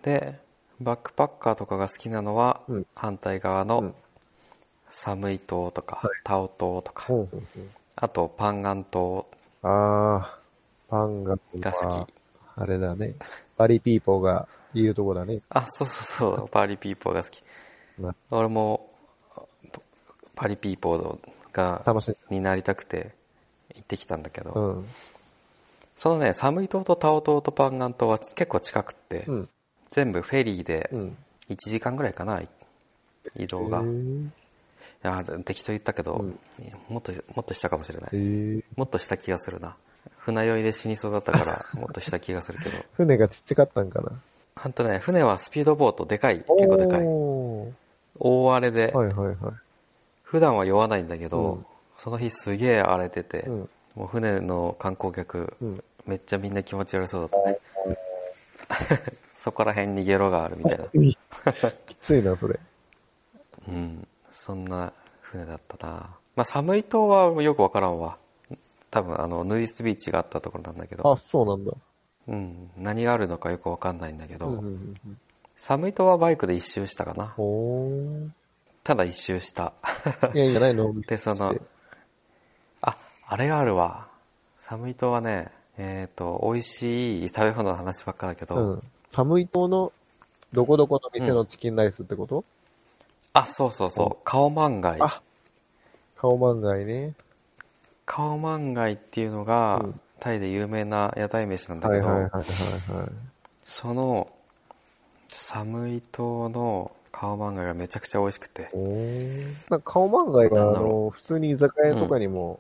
[0.04, 0.38] で、
[0.80, 3.96] バックパッカーとかが好きなのは、うん反対側うのん
[4.90, 7.08] サムイ島とか、はいタオ島とか、
[7.96, 9.26] あとパンガン島
[9.64, 12.14] あー、パンガンが好き。
[12.56, 13.16] あれだね。
[13.58, 15.40] パリピーポーがいるとこだね。
[15.50, 17.44] あ、そうそうそう、パリピーポーが好き。
[17.98, 18.93] な俺も、
[20.36, 21.20] パリピーポー
[21.52, 22.18] が、楽しい。
[22.30, 23.14] になりたくて
[23.76, 24.86] 行ってきたんだけど、うん。
[25.96, 29.50] そのね、サムイ島とタオ島とパンガン島は結構近くって、うん。
[29.90, 31.18] 全部フェリーでうん。
[31.50, 32.42] 1時間ぐらいかな、
[33.36, 33.84] 移動が。
[33.84, 33.86] い
[35.04, 36.40] や、適当言ったけど、うん
[36.90, 39.76] もっと、もっとしたかもしれないもっとした気がするな。
[40.18, 42.86] 船酔いで死にそうだったから、 もっとした気がするけど。
[42.94, 44.22] 船がちっちゃかったんかな。
[44.56, 47.06] ほんとね、船はスピードボート、でかい、結構でかい。
[48.20, 49.38] 大荒れで、はいはいはい。
[50.34, 51.66] 普段は酔わないんだけど、うん
[51.96, 53.70] その日すげえ荒れてて、うん。
[53.96, 55.84] もう船の観光客、うん。
[56.08, 59.00] めっちゃみんな気持ち悪そうだったね。
[59.36, 60.86] そこら辺にゲロがあるみたいな。
[61.86, 62.60] きついな、それ。
[63.68, 64.08] うん。
[64.32, 64.92] そんな
[65.22, 65.94] 船だったな。
[66.36, 68.18] まあ、寒い島はよくわからんわ。
[68.90, 71.72] 多分、あの、ヌーディストビーチがあったところなんだけど、あ、そうなんだ。
[72.28, 72.72] うん。
[72.76, 75.20] 何があるのかよくわかんないんだけど、うんうんうんうん。
[75.56, 77.36] 寒い島はバイクで一周したかな。
[78.84, 79.74] ただ一周した。
[80.34, 80.94] いやいや、ないの？
[81.02, 81.56] で、その、
[82.82, 84.08] あ、あれがあるわ。
[84.56, 88.84] 寒い島はね、えっ、と、美味しい食べ物の話ばっかだけど、うん。
[89.10, 89.92] 寒い島の、
[90.52, 92.46] どこどこの店のチキンライスってこと、
[93.34, 95.02] あ、そうそうそう、カオマンガイ。
[95.02, 95.22] あ
[96.16, 97.14] カオマンガイね。
[98.06, 102.40] カオマンガイっていうのが、うんタイで有名な屋台飯なんだけど、はいはいはいは
[102.96, 103.10] いはい。
[103.66, 104.32] その、
[105.28, 108.70] 寒い島のカオマンガイがめちゃくちゃ美味しくて。
[109.70, 112.60] なんかカオマンガイが、あなんだろの、普通に居酒屋とかにも、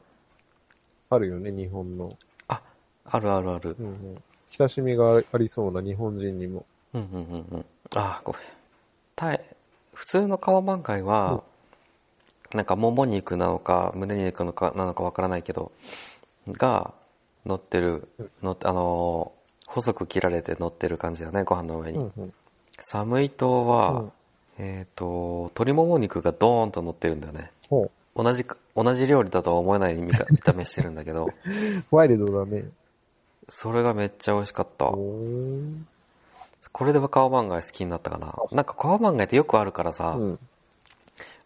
[1.10, 2.16] あるよね、日本の。
[2.48, 2.62] あ、
[3.06, 3.76] あるあるある。
[3.80, 4.24] うんうん。
[4.52, 6.66] 親しみがありそうな日本人にも。
[6.94, 7.66] うんうんうんうん。
[7.96, 8.42] あ、ごめん。
[9.16, 9.42] タイ、
[9.96, 11.44] 普通のカオマンガイは、
[12.54, 15.72] なんかもも肉なのか、胸肉なのか、なのかわからないけど、
[16.48, 16.94] が、
[17.44, 18.08] 乗ってる、
[18.44, 21.98] 乗って、あのー細く切られて乗ってる感じだね、ご飯の上に。
[21.98, 22.34] うんうん。
[22.80, 24.12] 寒い島は、うん
[24.58, 27.52] えっ、と、鶏もも肉がドーンと乗ってるんだよね。
[27.70, 31.30] ほ同じか、同じ料理だとは思えない見た 見た目してるんだけど、う。
[31.96, 32.70] ワイルドだね。
[33.50, 34.86] それがめっちゃ美味しかった。
[36.72, 38.34] これでカオマンガイ好きになったかな。
[38.52, 40.40] なんかカオマンガイってよくあるからさ、うん。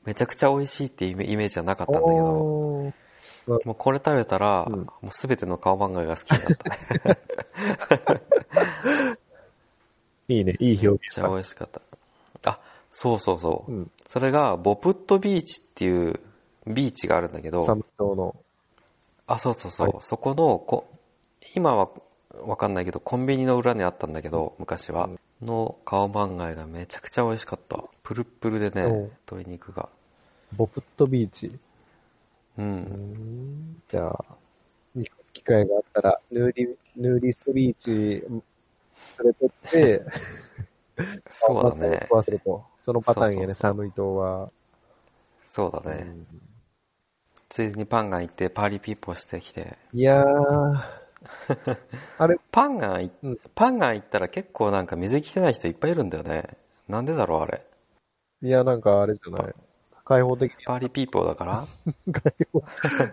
[0.06, 2.94] めちゃくちゃ美味しいってイメージはなかったんだけど。
[3.48, 6.70] もうこれ食べたら、うんもうすべてのカオマンガイが好きになった
[7.10, 7.18] ね。
[10.30, 11.82] いいね、いい表めっ現ちゃ美味しかった。
[12.90, 13.72] あ、そうそうそう。
[13.72, 13.92] うん。
[14.08, 16.20] それが、ボプットビーチっていう
[16.66, 18.36] ビーチがあるんだけど、寒い島の。
[19.28, 19.88] あ、そうそうそう。
[19.88, 20.92] はいそこのこ、
[21.56, 21.90] 今は
[22.42, 25.10] わかんないけど、コンビニの裏にあったんだけど、昔は。
[25.42, 27.84] のカオマンガイがめちゃくちゃ美味しかった。
[28.04, 28.84] プルップルでね、
[29.28, 29.90] 鶏肉が。
[30.56, 31.48] ボプットビーチ。
[31.48, 32.62] う。
[32.62, 33.82] うんん。
[33.88, 34.26] じゃあ、
[34.96, 38.42] いい機会があったら、ヌーディ、ヌーディストビーチ、連
[39.24, 40.06] れてって、
[41.30, 42.16] そうだね食。
[42.16, 42.66] わせると。
[42.88, 44.50] そのパターンやね、サムイ島は。
[45.44, 46.08] そうだね。
[47.50, 49.78] ついでにパンガン行って party people してきて。
[49.92, 50.82] いやー、
[52.18, 56.48] あれ、パンガンい、うんパンガン行ったら結構なんか水着着てない人いっぱいいるんだよね。
[56.88, 57.66] なんでだろうあれ。
[58.42, 59.54] いや、なんかあれじゃない。
[60.06, 61.66] 開放的に、 party people だから？
[62.22, 62.64] 開放、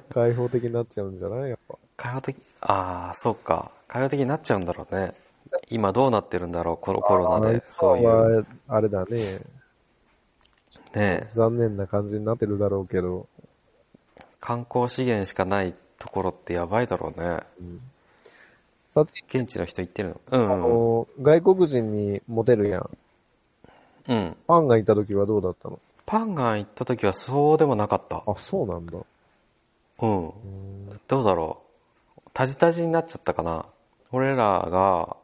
[0.09, 1.51] 開放的になっちゃうんじゃない？
[1.51, 1.77] やっぱ。
[1.97, 3.73] 開放的、ああ、そうか。
[3.89, 5.15] 開放的になっちゃうんだろうね。
[5.69, 7.63] 今どうなってるんだろう、このコロナで。
[7.71, 8.41] そういう。
[8.41, 8.47] う。
[8.69, 9.41] あれだね。
[10.95, 13.27] ね残念な感じになってるだろうけど。
[14.41, 17.39] 観光資源しかないところってやばいだろうね。
[17.61, 17.81] うん、
[18.91, 20.21] さて、現地の人行ってるの？
[20.31, 20.61] うん、あうん。
[20.61, 22.91] の、外国人にモテるやん。
[24.09, 24.37] うん。
[24.47, 25.79] ファンがいた時はどうだったの？
[26.05, 28.23] パンガン行った時はそうでもなかった。
[28.27, 28.99] あ、そうなんだ。
[30.01, 30.29] うん。
[30.29, 31.63] うんどうだろ
[32.19, 32.21] う？
[32.35, 33.65] タジタジになっちゃったかな？
[34.13, 35.17] 俺らが、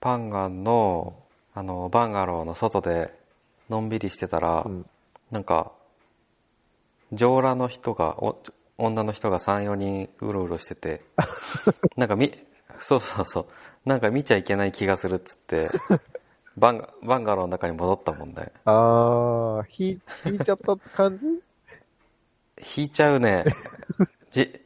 [0.00, 3.12] パンガンの、あの、バンガローの外で、
[3.68, 4.86] のんびりしてたら、うん
[5.30, 5.72] なんか、
[7.12, 8.42] 上裸の人が、お
[8.78, 11.02] 女の人が3、4人うろうろしてて、
[11.96, 12.32] なんかみ、
[12.78, 13.46] そうそうそう、
[13.84, 15.68] なんか見ちゃいけない気がするっつって、
[16.56, 18.52] バンガバンガローの中に戻ったもんね。
[18.64, 21.26] あー、引引いちゃったって感じ？
[22.76, 23.44] 引いちゃうね。
[24.30, 24.60] じ、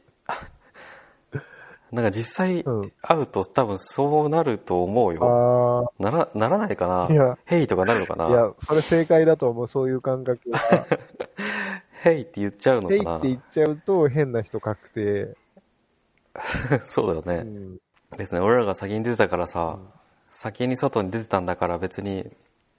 [1.93, 5.91] なんか実際うん会うと多分そうなると思うよ。
[5.99, 10.59] あなら、ならないかないやヘイとかなるのかー、ないや、それ正解だと思う、そういう感覚は。
[12.01, 15.37] ヘイって言っちゃうのヘイかなって言っちゃうと変な人確定。
[16.83, 17.49] そうだよね。
[17.49, 17.77] うん。
[18.17, 19.77] 別に俺らが先に出てたからさ、
[20.31, 22.35] 先に外に出てたんだから別に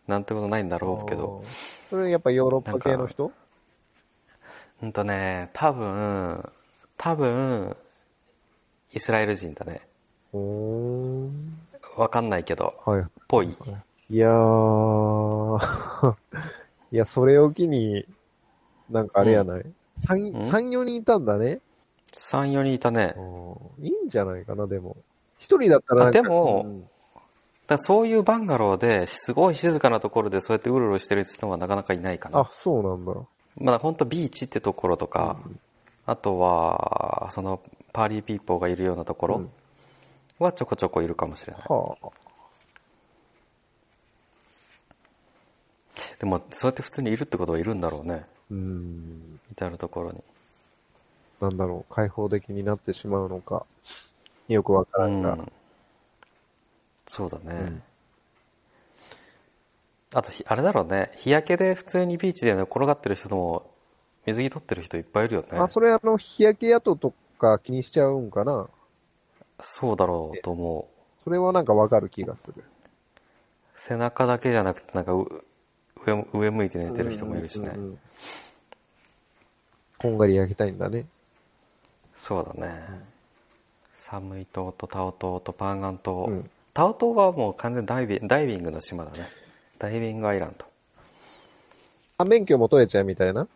[0.08, 1.42] なんてことないんだろうけど。
[1.88, 3.30] それやっぱヨーロッパ系の人？
[4.82, 6.44] うんとね、多分、
[6.98, 7.76] 多分、
[8.94, 9.80] イスラエル人だね。
[10.32, 11.58] うーん。
[11.96, 13.04] わかんないけど、はい。
[13.28, 13.56] ぽい。
[14.10, 16.14] いやー、
[16.92, 18.06] いや、それを機に、
[18.90, 19.64] なんかあれやない、
[19.96, 20.42] 三うん？
[20.50, 21.60] 三4人いたんだね。
[22.12, 23.14] 3、4人いたね。
[23.80, 24.96] いいんじゃないかな、でも。
[25.38, 26.88] 一人だったらでもうん
[27.66, 32.40] だそういうバンガローですごい静かなところでそうやってうろうろしてる人はなかなかいないかな。
[32.40, 33.12] あ、そうなんだ。
[33.56, 35.38] まあほんとビーチってところとか、
[36.06, 37.60] あとは、その
[37.94, 39.50] party people がいるようなところうん
[40.38, 41.62] はちょこちょこいるかもしれない。
[41.68, 42.08] はあ。
[46.18, 48.26] でもそうやって普通にいるってことはいるんだろうね。
[48.50, 49.40] うーん。
[49.52, 50.22] 至るところに。
[51.40, 53.64] なんだろう、開放的になってしまうのか。
[54.48, 55.34] よくわからんが。
[55.34, 55.52] うん。
[57.06, 57.44] そうだね。
[57.44, 57.82] うん
[60.16, 61.10] あとひ、あれだろうね。
[61.16, 63.68] 日焼けで普通にビーチで寝転がってる人も、
[64.26, 65.58] 水着取ってる人いっぱいいるよね。
[65.58, 68.68] あ、それあの、日焼け跡とか気にしちゃうんかな
[69.60, 71.22] そうだろうと思う。
[71.24, 72.64] それはなんかわかる気がする。
[73.74, 75.44] 背中だけじゃなくて、なんかう
[76.06, 77.72] 上、上向いて寝てる人もいるしね。
[77.74, 77.98] うんうんうん
[79.96, 81.06] こんがり焼きたいんだね。
[82.14, 82.74] そうだね。
[83.94, 86.26] サムイ島とタオ島とパンガン島。
[86.28, 89.28] うんタオ島はもう完全ダイビンダイビングの島だね。
[89.78, 90.66] ダイビングアイランド。
[92.18, 93.48] あ、免許も取れちゃうみたいな？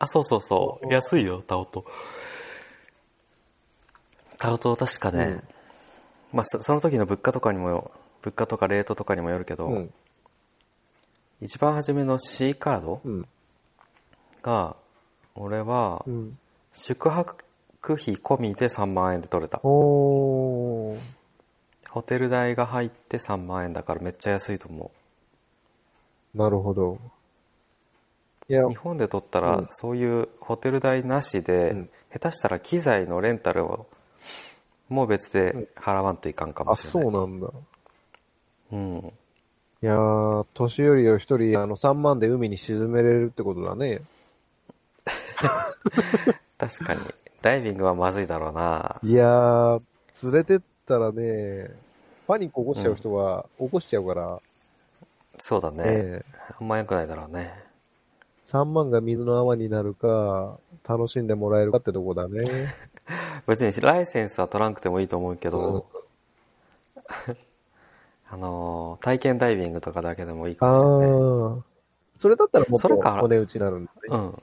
[0.00, 0.92] あ、そうそうそう。
[0.92, 1.84] 安いよ、タオ島。
[4.38, 5.40] タオ島確かね、
[6.32, 7.90] まあそその時の物価とかにも、
[8.22, 9.92] 物価とかレートとかにもよるけど、うん。
[11.40, 13.28] 一番初めの C カードうん。
[14.42, 14.76] が、
[15.34, 16.38] 俺はう、ん。
[16.72, 17.44] 宿泊
[17.82, 19.58] 費込みで3万円で取れた。
[19.58, 20.96] ホ
[22.06, 24.90] テル代が入って3万円だからめっちゃ安いと思
[26.34, 26.98] なるほど。
[28.48, 28.68] いやう。
[28.70, 33.86] 日、本で取ったらうん、そういうホテル代なしで、うん下手したら機材のレンタルを、
[34.88, 37.02] もう別で払わんといかんかもあ、しれない。
[37.04, 37.50] そうなんだ。
[38.72, 39.12] うん。
[39.80, 44.02] いやー、年寄りを一人、あの、3万で海に沈めれるってことだね。
[46.58, 47.00] 確かに。
[47.42, 48.98] ダイビングはまずいだろうな。
[49.02, 49.82] いやー、
[50.24, 51.70] 連れてったらね、
[52.26, 54.40] パニック起こしちゃう人は起こしちゃうから、
[55.38, 55.82] そうだね。
[55.84, 57.67] ええあんま良くないだろうね。
[58.48, 60.58] 3万が水の泡になるか、
[60.88, 62.72] 楽しんでもらえるかってとこだね。
[63.46, 65.86] 別にライセンスは取らなくてもいいと思うけど、
[68.30, 71.18] あのー、体験ダイビングとかだけでもいいかあもしれない。
[71.18, 71.62] ー。
[72.16, 73.98] それだったらもっとそれかお値打ちになるんだね。
[74.10, 74.42] うん。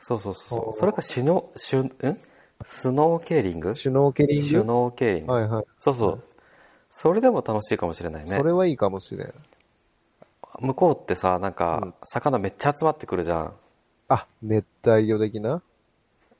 [0.00, 2.18] そうそうそうそれかシュノ、シュ、ん？
[2.64, 3.74] スノーケーリング？
[3.76, 4.48] シュノーケリング？
[4.48, 5.32] シュノーケーリング。
[5.32, 5.64] はいはい。
[5.80, 6.22] そうそう。
[6.90, 8.42] それでも楽しいかもしれないねそ。
[8.42, 9.34] れはいいかもしれん。
[10.60, 13.52] 向こうってさ、なんうんか、魚めっちゃ集まってくるじゃん。
[14.08, 15.62] あ、熱帯魚的な？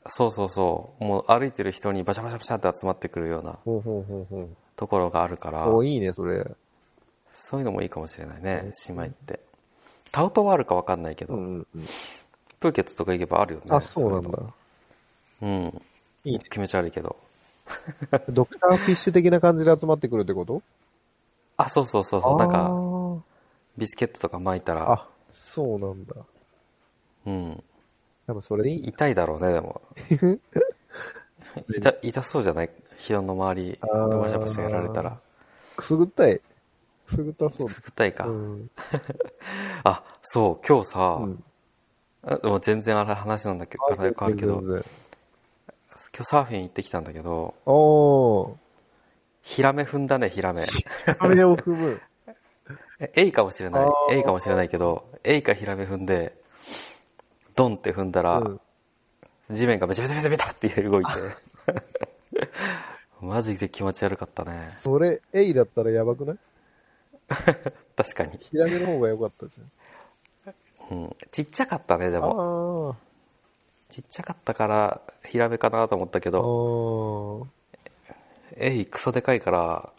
[0.07, 1.05] そうそうそう。
[1.05, 4.49] もう歩いてる人にバシャバシャバシャって集まってくるようなほうほうほうほう。
[4.77, 6.45] ところがあるから、おいいね、それ。
[7.31, 9.41] そういうのもいいかもしれないね、姉妹って。
[10.11, 11.85] タウトはあるかわかんないけど、うんうんうん。
[12.61, 13.67] プーケットとか行けばあるよね。
[13.71, 14.29] あ、そうなんだ。
[14.29, 14.43] い
[15.43, 15.83] うん。
[16.25, 16.41] いいね。
[16.51, 17.17] 気持ち悪いけど。
[18.29, 20.63] ドクターフィッシュ的な感じで集まってくるってこと？
[21.57, 22.39] あ、そうそうそうそう。
[22.39, 22.69] なんか、あ
[23.77, 26.15] ビスケットとか巻いたーら、あ、そうなんだ。
[27.27, 27.65] うん。
[28.27, 28.89] 多分それでいい。
[28.89, 29.81] 痛いだろうね、でも。
[31.75, 32.71] 痛、痛そうじゃない？
[32.99, 35.21] 人の周り、バシャバシャやられたら。
[35.77, 36.41] くすぐったい。
[37.07, 38.27] くすぐったそうくすぐったいか。
[38.27, 38.71] うん。
[39.85, 41.45] あ、そう、今日さ、うん。
[42.25, 44.85] あでも全然あれ話なんだけど、変わるけど、今日
[46.25, 48.57] サーフィン行ってきたんだけど、おー。
[49.43, 50.67] ヒラメ踏んだね、ヒラメ。
[51.19, 52.01] 羽を踏む。
[53.05, 53.89] えエイかもしれないあ。
[54.11, 56.41] ーエイかもしれないけど、エイかヒラメ踏んで、
[57.57, 58.61] ドンって踏んだら、うん
[59.51, 61.11] 地面がベチャベチャベチャベチャって動いて、
[63.21, 64.63] マジで気持ち悪かったね。
[64.79, 66.39] それ、エイだったらやばくない？
[67.97, 68.39] 確かに。
[68.39, 69.61] ヒラメの方が良かったじ
[70.91, 71.17] うん。
[71.33, 72.23] ちっちゃかったね、でゃん。
[72.23, 72.91] も。
[72.93, 72.97] あ
[73.91, 76.33] ちっちゃかったから、ヒラメかなと思ったけあ。
[76.33, 78.15] ど、あ
[78.57, 79.93] エイクソでかいから、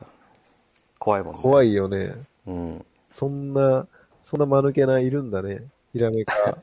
[0.97, 1.37] 怖いもんあ。
[1.37, 1.43] ね。
[1.43, 2.13] 怖いよね。
[2.47, 2.85] うん。
[3.13, 3.87] そんな、
[4.23, 5.67] そんな間抜けないるんだね。
[5.93, 6.57] ヒラメか。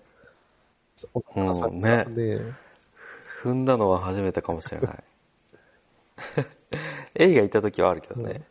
[1.14, 2.42] お母さんがうんね
[3.42, 5.04] 踏んだのは初めてかもしれない。
[7.14, 8.42] エイがいた時はあるけどね。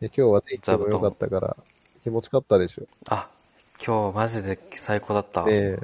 [0.00, 1.56] で今日は天気も良かったから、
[2.04, 2.86] 気持ちよかったでしょ。
[3.06, 3.30] あ、
[3.84, 5.46] 今日マジで最高だった。
[5.46, 5.78] ねえ。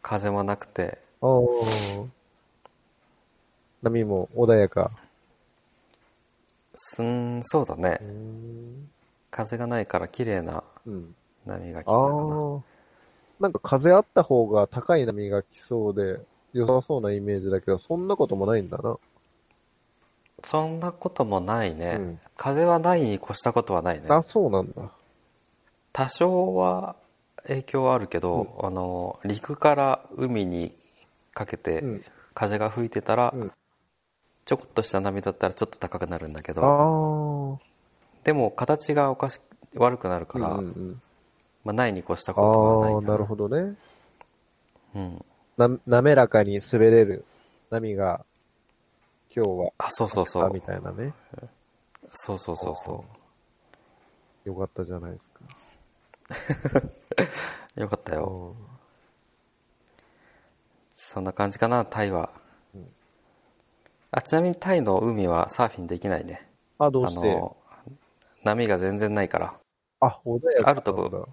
[0.00, 0.98] 風もなくて。
[3.82, 4.92] 波も穏やか。
[6.76, 8.04] すん、そうだねう。
[8.04, 8.90] ん。
[9.36, 11.14] 風がないから綺麗なうん。
[11.44, 12.12] 波が来たあかな。
[12.56, 12.60] あ。
[13.38, 16.20] なんか風あった方が高い波が来そうで、
[16.54, 18.96] 良さそうなイメージだけど、そんなこともないんだな。
[20.42, 21.96] そんなこともないね。
[21.98, 24.06] うん風はないに越したことはないね。
[24.08, 24.90] あ、そうなんだ。
[25.92, 26.96] 多少は
[27.46, 30.74] 影響はあるけど、あの、陸から海に
[31.34, 32.04] かけてうん。
[32.34, 33.52] 風が吹いてたら、うん
[34.46, 37.58] ちょこっとした波だったらちょっと高くなるんだけあど、あ。
[38.26, 39.40] でも形がおかし
[39.76, 41.02] 悪くなるから、うんうんうん、
[41.64, 43.76] まあ、ないに越したことはないああ、かなるほどね。
[44.96, 45.24] うん。
[45.56, 47.24] な、滑らかに滑れる
[47.70, 48.26] 波が、
[49.34, 50.60] 今日は、あ、そうそうそうあみ。
[50.60, 51.14] たいなね。
[52.14, 53.04] そうそうそうそ
[54.44, 55.40] よかったじゃないですか。
[57.76, 57.80] う。
[57.80, 58.56] よかったよ。
[58.58, 58.66] うん
[60.98, 62.30] そんな感じかな、タイは
[62.74, 62.86] うん。
[64.10, 66.50] あ、ちなみにタイの海はサーフィンできないね。
[66.78, 67.34] あ、どうあして？
[67.36, 67.56] の、
[68.46, 69.54] 波が全然ないから。
[70.00, 71.28] あ、穏やかあるとこ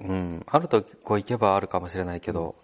[0.00, 0.44] うん。
[0.46, 2.56] あるとこ行けばあるかもしれないけど、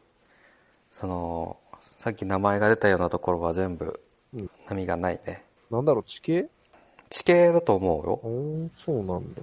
[0.93, 4.01] その、さっき名前が出たようなところは全部
[4.35, 5.45] うん波がないね。
[5.71, 6.49] なんだろう、地形？
[7.09, 8.21] 地形だと思うよ。
[8.25, 9.43] うーん、そうなんだ。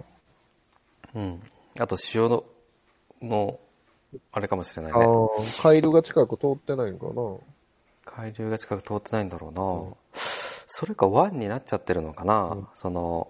[1.16, 1.42] うん。
[1.80, 2.44] あと潮の、
[3.22, 3.60] の、
[4.34, 5.06] あれかもしれないあね。
[5.06, 7.14] あ、カイルが近く通ってないんかな。
[8.06, 9.64] 海流が近く通ってないんだろうな。
[9.64, 9.94] うん
[10.76, 12.46] それか湾になっちゃってるのかな。
[12.46, 13.28] うんその、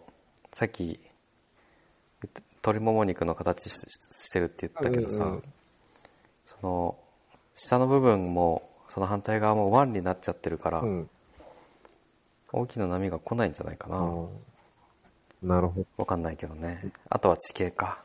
[0.54, 1.00] さっき、
[2.64, 3.74] 鶏もも肉の形し
[4.12, 5.44] してるって言ったけどさ、うんうん
[6.46, 6.98] その、
[7.56, 11.10] 下の部分も、その反対側も湾になっちゃってるから、うん。
[12.52, 13.98] 大きな波が来ないんじゃないかな。
[13.98, 14.30] うん
[15.44, 15.86] なるほど。
[15.98, 16.80] わかんないけどね。
[17.10, 18.02] あとは地形か。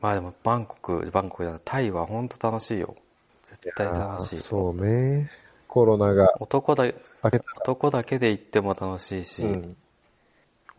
[0.00, 2.96] まあでも、バンコク、バンコクじゃない、タイはほんと楽しいよ。
[3.44, 4.36] 絶対楽しい。
[4.38, 5.30] そうね。
[5.66, 6.84] コロナが男だ。
[7.60, 9.76] 男だけで行っても楽しいし、うん。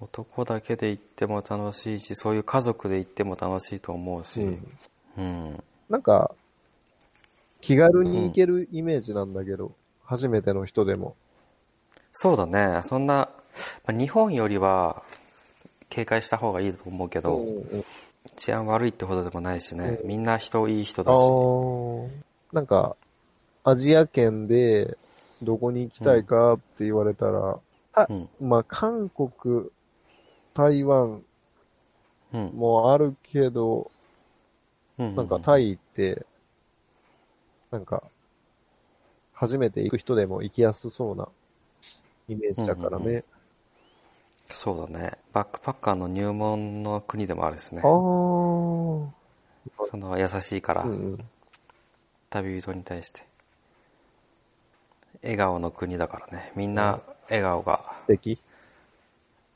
[0.01, 4.67] 男だけで行っても楽しいし、そういう家族で行っても楽しいと思うし、うん。
[5.17, 5.63] うん。
[5.89, 6.33] なんか、
[7.62, 11.15] 気軽に行けるイメージなんだけど、初めての人でも。
[12.13, 12.81] そうだね。
[12.83, 13.29] そんな、
[13.85, 15.03] まあ日本よりは
[15.89, 17.83] 警戒した方がいいと思うけど、うん
[18.35, 22.09] 治安悪いってほどでもないしね、うんみんな人いい人あだし、ー
[22.53, 22.95] なんか、
[23.63, 24.97] アジア圏で
[25.41, 27.59] どこに行きたいかって言われたら、
[28.09, 28.29] うん。
[28.39, 29.71] まあ、韓国、
[30.59, 31.23] 台湾
[32.33, 32.51] うん。
[32.53, 33.89] もあるけど、
[34.97, 35.15] うん。
[35.15, 36.25] なんかタイって、
[37.71, 38.03] なんか、
[39.33, 41.29] 初めて行く人でも行きやすそうな
[42.27, 43.23] イメージだからうんうんね。
[44.51, 45.13] そうだね。
[45.31, 47.87] バックパッカーの入門の国でもあるしねあ。
[47.87, 49.13] あ、うん
[49.85, 51.17] その優しいから、うん。
[52.29, 53.25] 旅人に対して。
[55.23, 56.51] 笑顔の国だからね。
[56.55, 56.99] みんな
[57.29, 58.39] 笑顔が素敵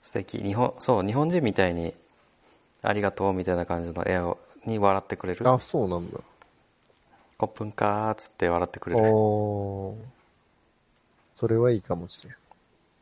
[0.04, 0.38] 素敵。
[0.40, 1.96] 日本、そう、日本人みたいに、
[2.84, 5.50] ありがとうみたいな感じの笑顔に笑ってくれる。
[5.50, 6.20] あ、そうなんだ。
[7.38, 9.02] コップンかーっつって笑ってくれる。
[11.34, 12.36] それはいいかもしれん。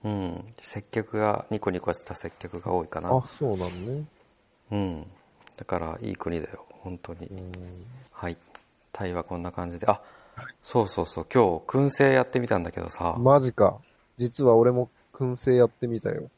[0.04, 0.54] うん。
[0.60, 3.26] 接客が、ニコニコした接客が多いかなあ、。
[3.26, 4.06] そうなんね。
[4.72, 5.08] うん。
[5.58, 6.66] だから、いい国だよ。
[6.70, 7.34] 本当にう。
[7.34, 7.52] ん。
[8.12, 8.38] はい。
[8.92, 9.88] タイはこんな感じで。
[9.88, 10.02] あ、
[10.62, 11.28] そうそうそう。
[11.34, 13.80] 今日、燻製やってみたんだけどさ、マジか。
[14.18, 16.30] 実は俺も燻製やってみたよ。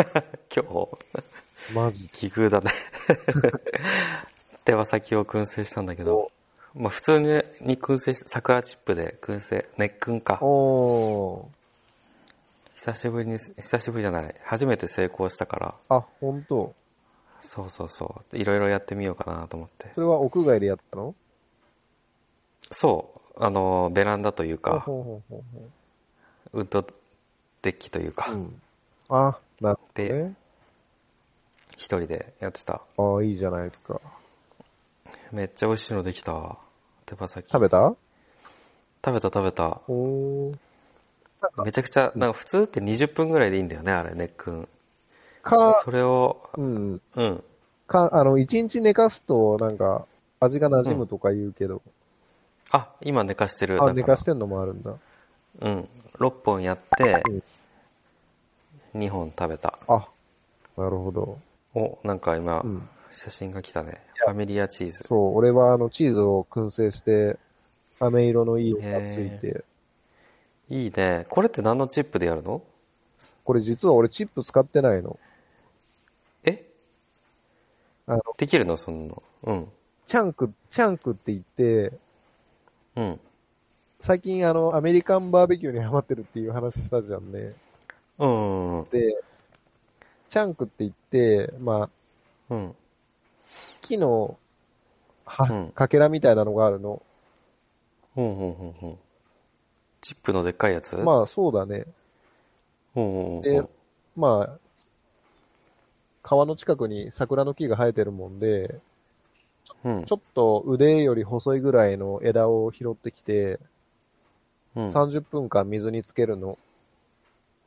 [0.54, 0.88] 今日、
[1.74, 2.08] マジ。
[2.08, 2.72] 奇遇だね。
[4.64, 6.30] 手羽先を燻製したんだけど、
[6.74, 10.38] まあ普通に燻製し、桜チップで燻製、熱燻か。
[10.42, 11.48] お
[12.74, 14.34] 久しぶりに、久しぶりじゃない。
[14.44, 15.94] 初めて成功したから、ー。
[15.96, 16.74] あ、ほんと。
[17.40, 18.36] そうそうそう。
[18.36, 19.90] いろいろやってみようかなと思って。
[19.94, 21.14] それは屋外でやったの？
[22.70, 23.44] そう。
[23.44, 25.68] あの、ベランダというか、ほうほうほうほ
[26.54, 26.86] ウッド
[27.62, 28.34] デッキというかう。
[28.34, 28.62] う、ん。
[29.08, 30.34] あ、なるほどで、ね。
[31.76, 32.82] 一人でやってた。
[32.96, 34.00] ああ、いいじゃないですか。
[35.30, 36.58] めっちゃ美味しいのできたわ。
[37.06, 37.46] 手羽先。
[37.50, 37.94] 食べた？
[39.04, 39.80] 食べた食べた。
[39.88, 40.56] おー。
[41.64, 44.68] めちゃくちゃ、なんか普通って20分ぐらいでいいんだよね、あれ、熱訓。
[45.42, 47.00] か、それを、うん。
[47.16, 47.44] うん。
[47.86, 50.06] か、あの、一日寝かすと、なんか、
[50.38, 51.82] 味が馴染むとか言うけど、
[52.70, 53.82] あ、今寝かしてる。
[53.82, 54.94] あ、ら寝かしてんのもあるんだ。
[55.60, 55.88] うん。
[56.18, 57.42] 6本やってうん、
[58.94, 59.78] 2本食べた。
[59.88, 60.08] あ、
[60.76, 61.38] なるほど。
[61.74, 62.88] お、なんか今う、ん。
[63.10, 64.00] 写真が来たね。
[64.14, 65.04] ファミリアチーズ。
[65.08, 67.38] そう、俺はあの、チーズを燻製して、
[68.00, 69.64] 飴色のいい色がついて、
[70.68, 71.26] いいね。
[71.28, 72.62] これって何のチップでやるの？
[73.44, 75.18] これ実は俺チップ使ってないの。
[76.44, 76.64] え？
[78.06, 78.76] あの、できるの？
[78.76, 79.22] そんなの。
[79.44, 79.68] うん。
[80.06, 81.92] チャンク、チャンクって言って、
[82.96, 83.20] うん。
[84.00, 87.54] 最近あの、アメリカンバーベキューにハマってるっていう話したじゃんね。
[88.18, 88.78] うん。
[88.80, 88.84] うん。
[88.90, 89.22] で、
[90.28, 91.90] チャンクって言って、ま
[92.50, 92.74] あ、うん。
[93.82, 94.38] 木の、
[95.24, 97.02] は、うんかけらみたいなのがあるの。
[98.16, 98.38] うん。
[98.38, 98.58] うん。
[98.58, 98.74] うん。
[98.82, 98.98] うん。
[100.00, 100.94] チップのでっかいやつ？
[100.96, 101.84] あ、まあ、そうだね。
[102.96, 103.04] うん。
[103.04, 103.38] うん。
[103.38, 103.68] うでん。、
[104.16, 104.58] まあ、
[106.22, 108.80] 川の近くに桜の木が生えてるもんで、
[109.84, 110.04] うん。
[110.04, 113.58] ちょっと腕より細いぐらいの枝を拾ってきて、
[114.74, 114.90] うん。
[114.90, 116.58] 30分間水につけるの。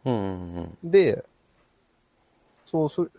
[0.06, 0.56] うん。
[0.56, 0.78] うん。
[0.92, 1.26] で、
[2.66, 3.12] そうする、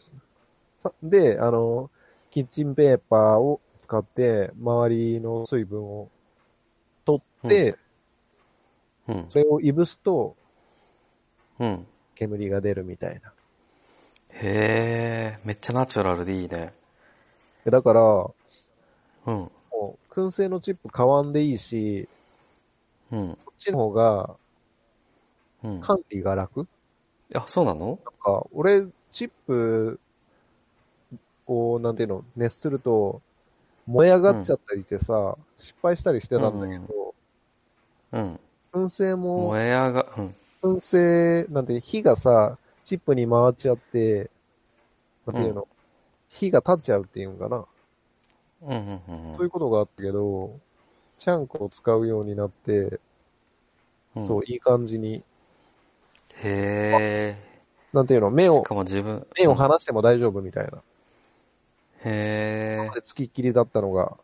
[0.79, 1.91] さで、あの、
[2.31, 6.09] キッチンペーパーを使って、周りの水分を
[7.05, 7.77] 取って、
[9.09, 9.27] うん。
[9.29, 10.37] それをいぶすと
[11.59, 11.87] うん。
[12.15, 13.33] 煙が出るみたいな。
[14.31, 16.73] へえ、めっちゃナチュラルでいいね。
[17.65, 18.35] でだから、も
[19.27, 19.45] うん。
[19.45, 19.51] う
[20.11, 22.09] 燻製のチップ買わんでいいし、
[23.11, 23.39] うん。
[23.45, 24.37] こっちの方が
[25.63, 25.81] うん。
[25.81, 26.67] 管理が楽
[27.35, 27.99] あ、そうなの？
[28.05, 30.01] なんか、俺、チップ
[31.47, 33.23] を、なんていうの、熱すると、
[33.87, 37.15] 燃え上がっちゃったりしてさ、失敗したりしてたんだけど、
[38.13, 38.41] うん。
[38.73, 40.37] 燻製も、燃え上が、うん。
[40.63, 44.31] 燻製、なんて、火がさ、チップに回っちゃって、
[45.27, 45.69] なんていうの、
[46.29, 47.67] 火が立っちゃうっていうんかな。
[48.63, 48.77] うん。
[48.79, 49.05] うん。
[49.07, 49.39] うん。
[49.39, 50.61] そういうことがあったけど、
[51.19, 53.01] チャンクを使うようになって、
[54.15, 54.37] うん。
[54.37, 55.25] そう、いい感じに、
[56.43, 57.37] へ
[57.93, 58.47] なんていうの、目え。
[58.47, 59.27] しを、かも自分。
[59.39, 60.83] 目をうん離しても大丈夫みたいな。
[62.05, 62.91] へえ。
[62.95, 64.17] で、付きっきりだったのが、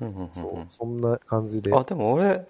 [0.00, 0.08] うん。
[0.08, 0.30] うん。
[0.32, 0.66] そうう、ん。
[0.70, 1.74] そんな感じで。
[1.74, 2.46] あ、でも俺、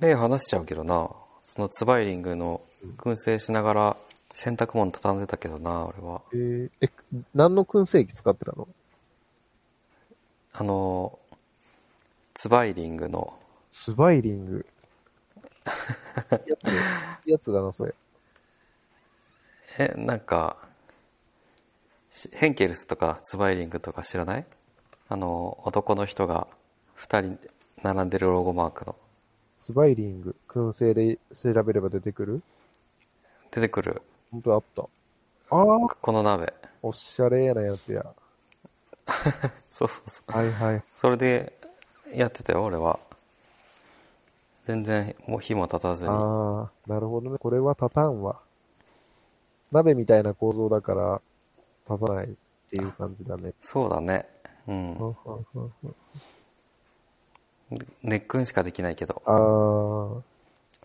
[0.00, 1.10] 目離しちゃうけどな。
[1.42, 2.60] そのツバイリングの
[2.98, 3.96] 燻製しながら
[4.32, 6.20] 洗濯物畳んでたけどな、俺は。
[6.32, 6.90] えーえ、
[7.34, 8.68] 何の燻製機使ってたの？
[10.52, 11.18] あの、
[12.34, 13.38] ツバイリングの、
[13.72, 14.66] スバイリング。
[16.46, 17.94] やつ、やつだな、それ。
[19.78, 20.56] え、なんか、
[22.10, 24.46] しヘンケルスとかツバイリングとか知らない？
[25.08, 26.46] あの、男の人が
[26.94, 27.38] 二人
[27.82, 28.96] 並んでるロゴマークの。
[29.58, 32.42] スバイリング、燻製で調べれば出てくる？
[33.50, 34.82] 出てくる、本当あった。
[35.50, 36.52] ああ、この鍋。
[36.82, 38.04] おしゃれなやつや。
[39.70, 40.32] そうそうそう。
[40.32, 40.82] はいはい。
[40.94, 41.58] それで
[42.12, 42.98] やってたよ、俺は。
[44.66, 46.10] 全然、もう火も立たずに。
[46.10, 47.38] ああ、なるほどね。
[47.38, 48.40] これは立たんわ。
[49.70, 51.22] 鍋みたいな構造だから、
[51.88, 52.28] 立たないっ
[52.70, 53.52] ていう感じだね。
[53.60, 54.26] そうだね。
[54.66, 55.16] ううんん。
[57.68, 59.22] うんしかできないけど。
[59.24, 60.22] ああ、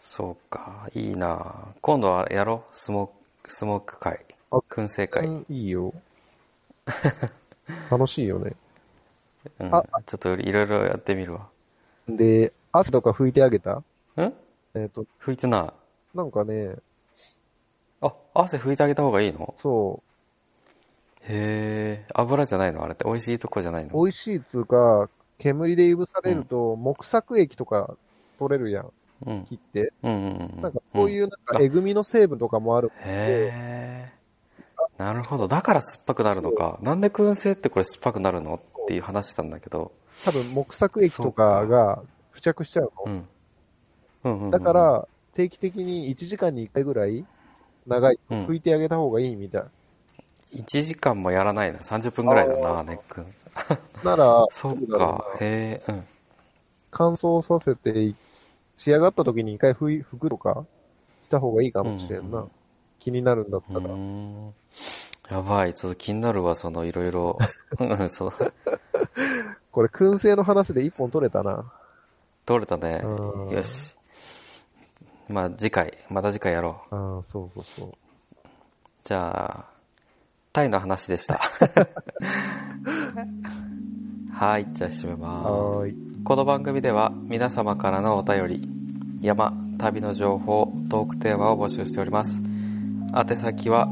[0.04, 2.76] そうか、いいな今度はやろう。
[2.76, 3.10] スモー
[3.44, 4.20] ク、スモーク会。
[4.52, 5.26] あ燻製会。
[5.26, 5.94] うんいいよ。
[7.90, 8.54] 楽しいよね。
[9.60, 9.76] うん。
[9.76, 11.48] あちょっといろいろやってみるわ。
[12.08, 13.74] で、汗とか拭いてあげた？
[13.76, 13.84] ん
[14.76, 15.74] えっ、と、拭いてな
[16.14, 16.18] い。
[16.18, 16.76] なんかね、
[18.02, 19.54] あ、汗拭いてあげた方がいいの？
[19.58, 20.02] そ
[21.24, 22.84] へえ、油じゃないの？
[22.84, 23.06] あれって。
[23.06, 23.92] 美味しいとこじゃないの？
[24.00, 27.96] う、美味しいっつうか、煙でいぶされると、木作液とか
[28.40, 28.92] 取れるやん、
[29.26, 29.46] うん。
[29.46, 29.94] 切って。
[30.04, 30.62] うんうんうん。
[30.62, 32.92] なんかこういうなんかんえぐみの成分とかもある。
[33.00, 34.12] へえ。
[34.98, 35.48] なるほど。
[35.48, 36.80] だから酸っぱくなるのか。
[36.82, 38.56] なんで燻製ってこれ酸っぱくなるの？
[38.56, 39.92] っていう話したんだけど。
[40.26, 43.06] 多分木作液とかが付着しちゃうの。
[43.06, 43.28] うん。
[44.24, 44.52] うんうんうん。
[44.52, 47.26] だか、ら、定期的に1時間に1回ぐらい、
[47.88, 49.64] 長い、うん拭いてあげた方がいいみたい。
[50.54, 51.80] 1時間もやらないな。
[51.80, 53.26] 30分ぐらいだな、ネックン。
[54.04, 55.26] なら、 そうか。
[55.40, 56.04] へえ、うん。
[56.92, 58.14] 乾燥させて、
[58.76, 60.66] 仕上がった時に一回拭い拭くとか
[61.24, 62.40] した方がいいかもしれんな。
[62.40, 62.52] うん
[63.02, 63.90] 気になるんだっうたら。
[65.32, 67.40] やばい、ちょっと気になるわ、その、いろいろ。
[69.72, 71.74] これ、燻製の話で一本取れたな。
[72.46, 73.56] 取れたねうん。
[73.56, 73.96] よし。
[75.30, 76.96] まあ、次回、また次回やろう。
[76.96, 77.94] ああ、そうそうそう。
[79.04, 79.66] じゃあ、
[80.54, 81.40] タイの話でした。
[84.34, 85.96] はい、じゃあ締めます。
[86.24, 88.70] この番組では皆様からのお便り、
[89.22, 92.42] 山、旅の情報、トークテーマを募集しております。
[93.16, 93.88] 宛先は、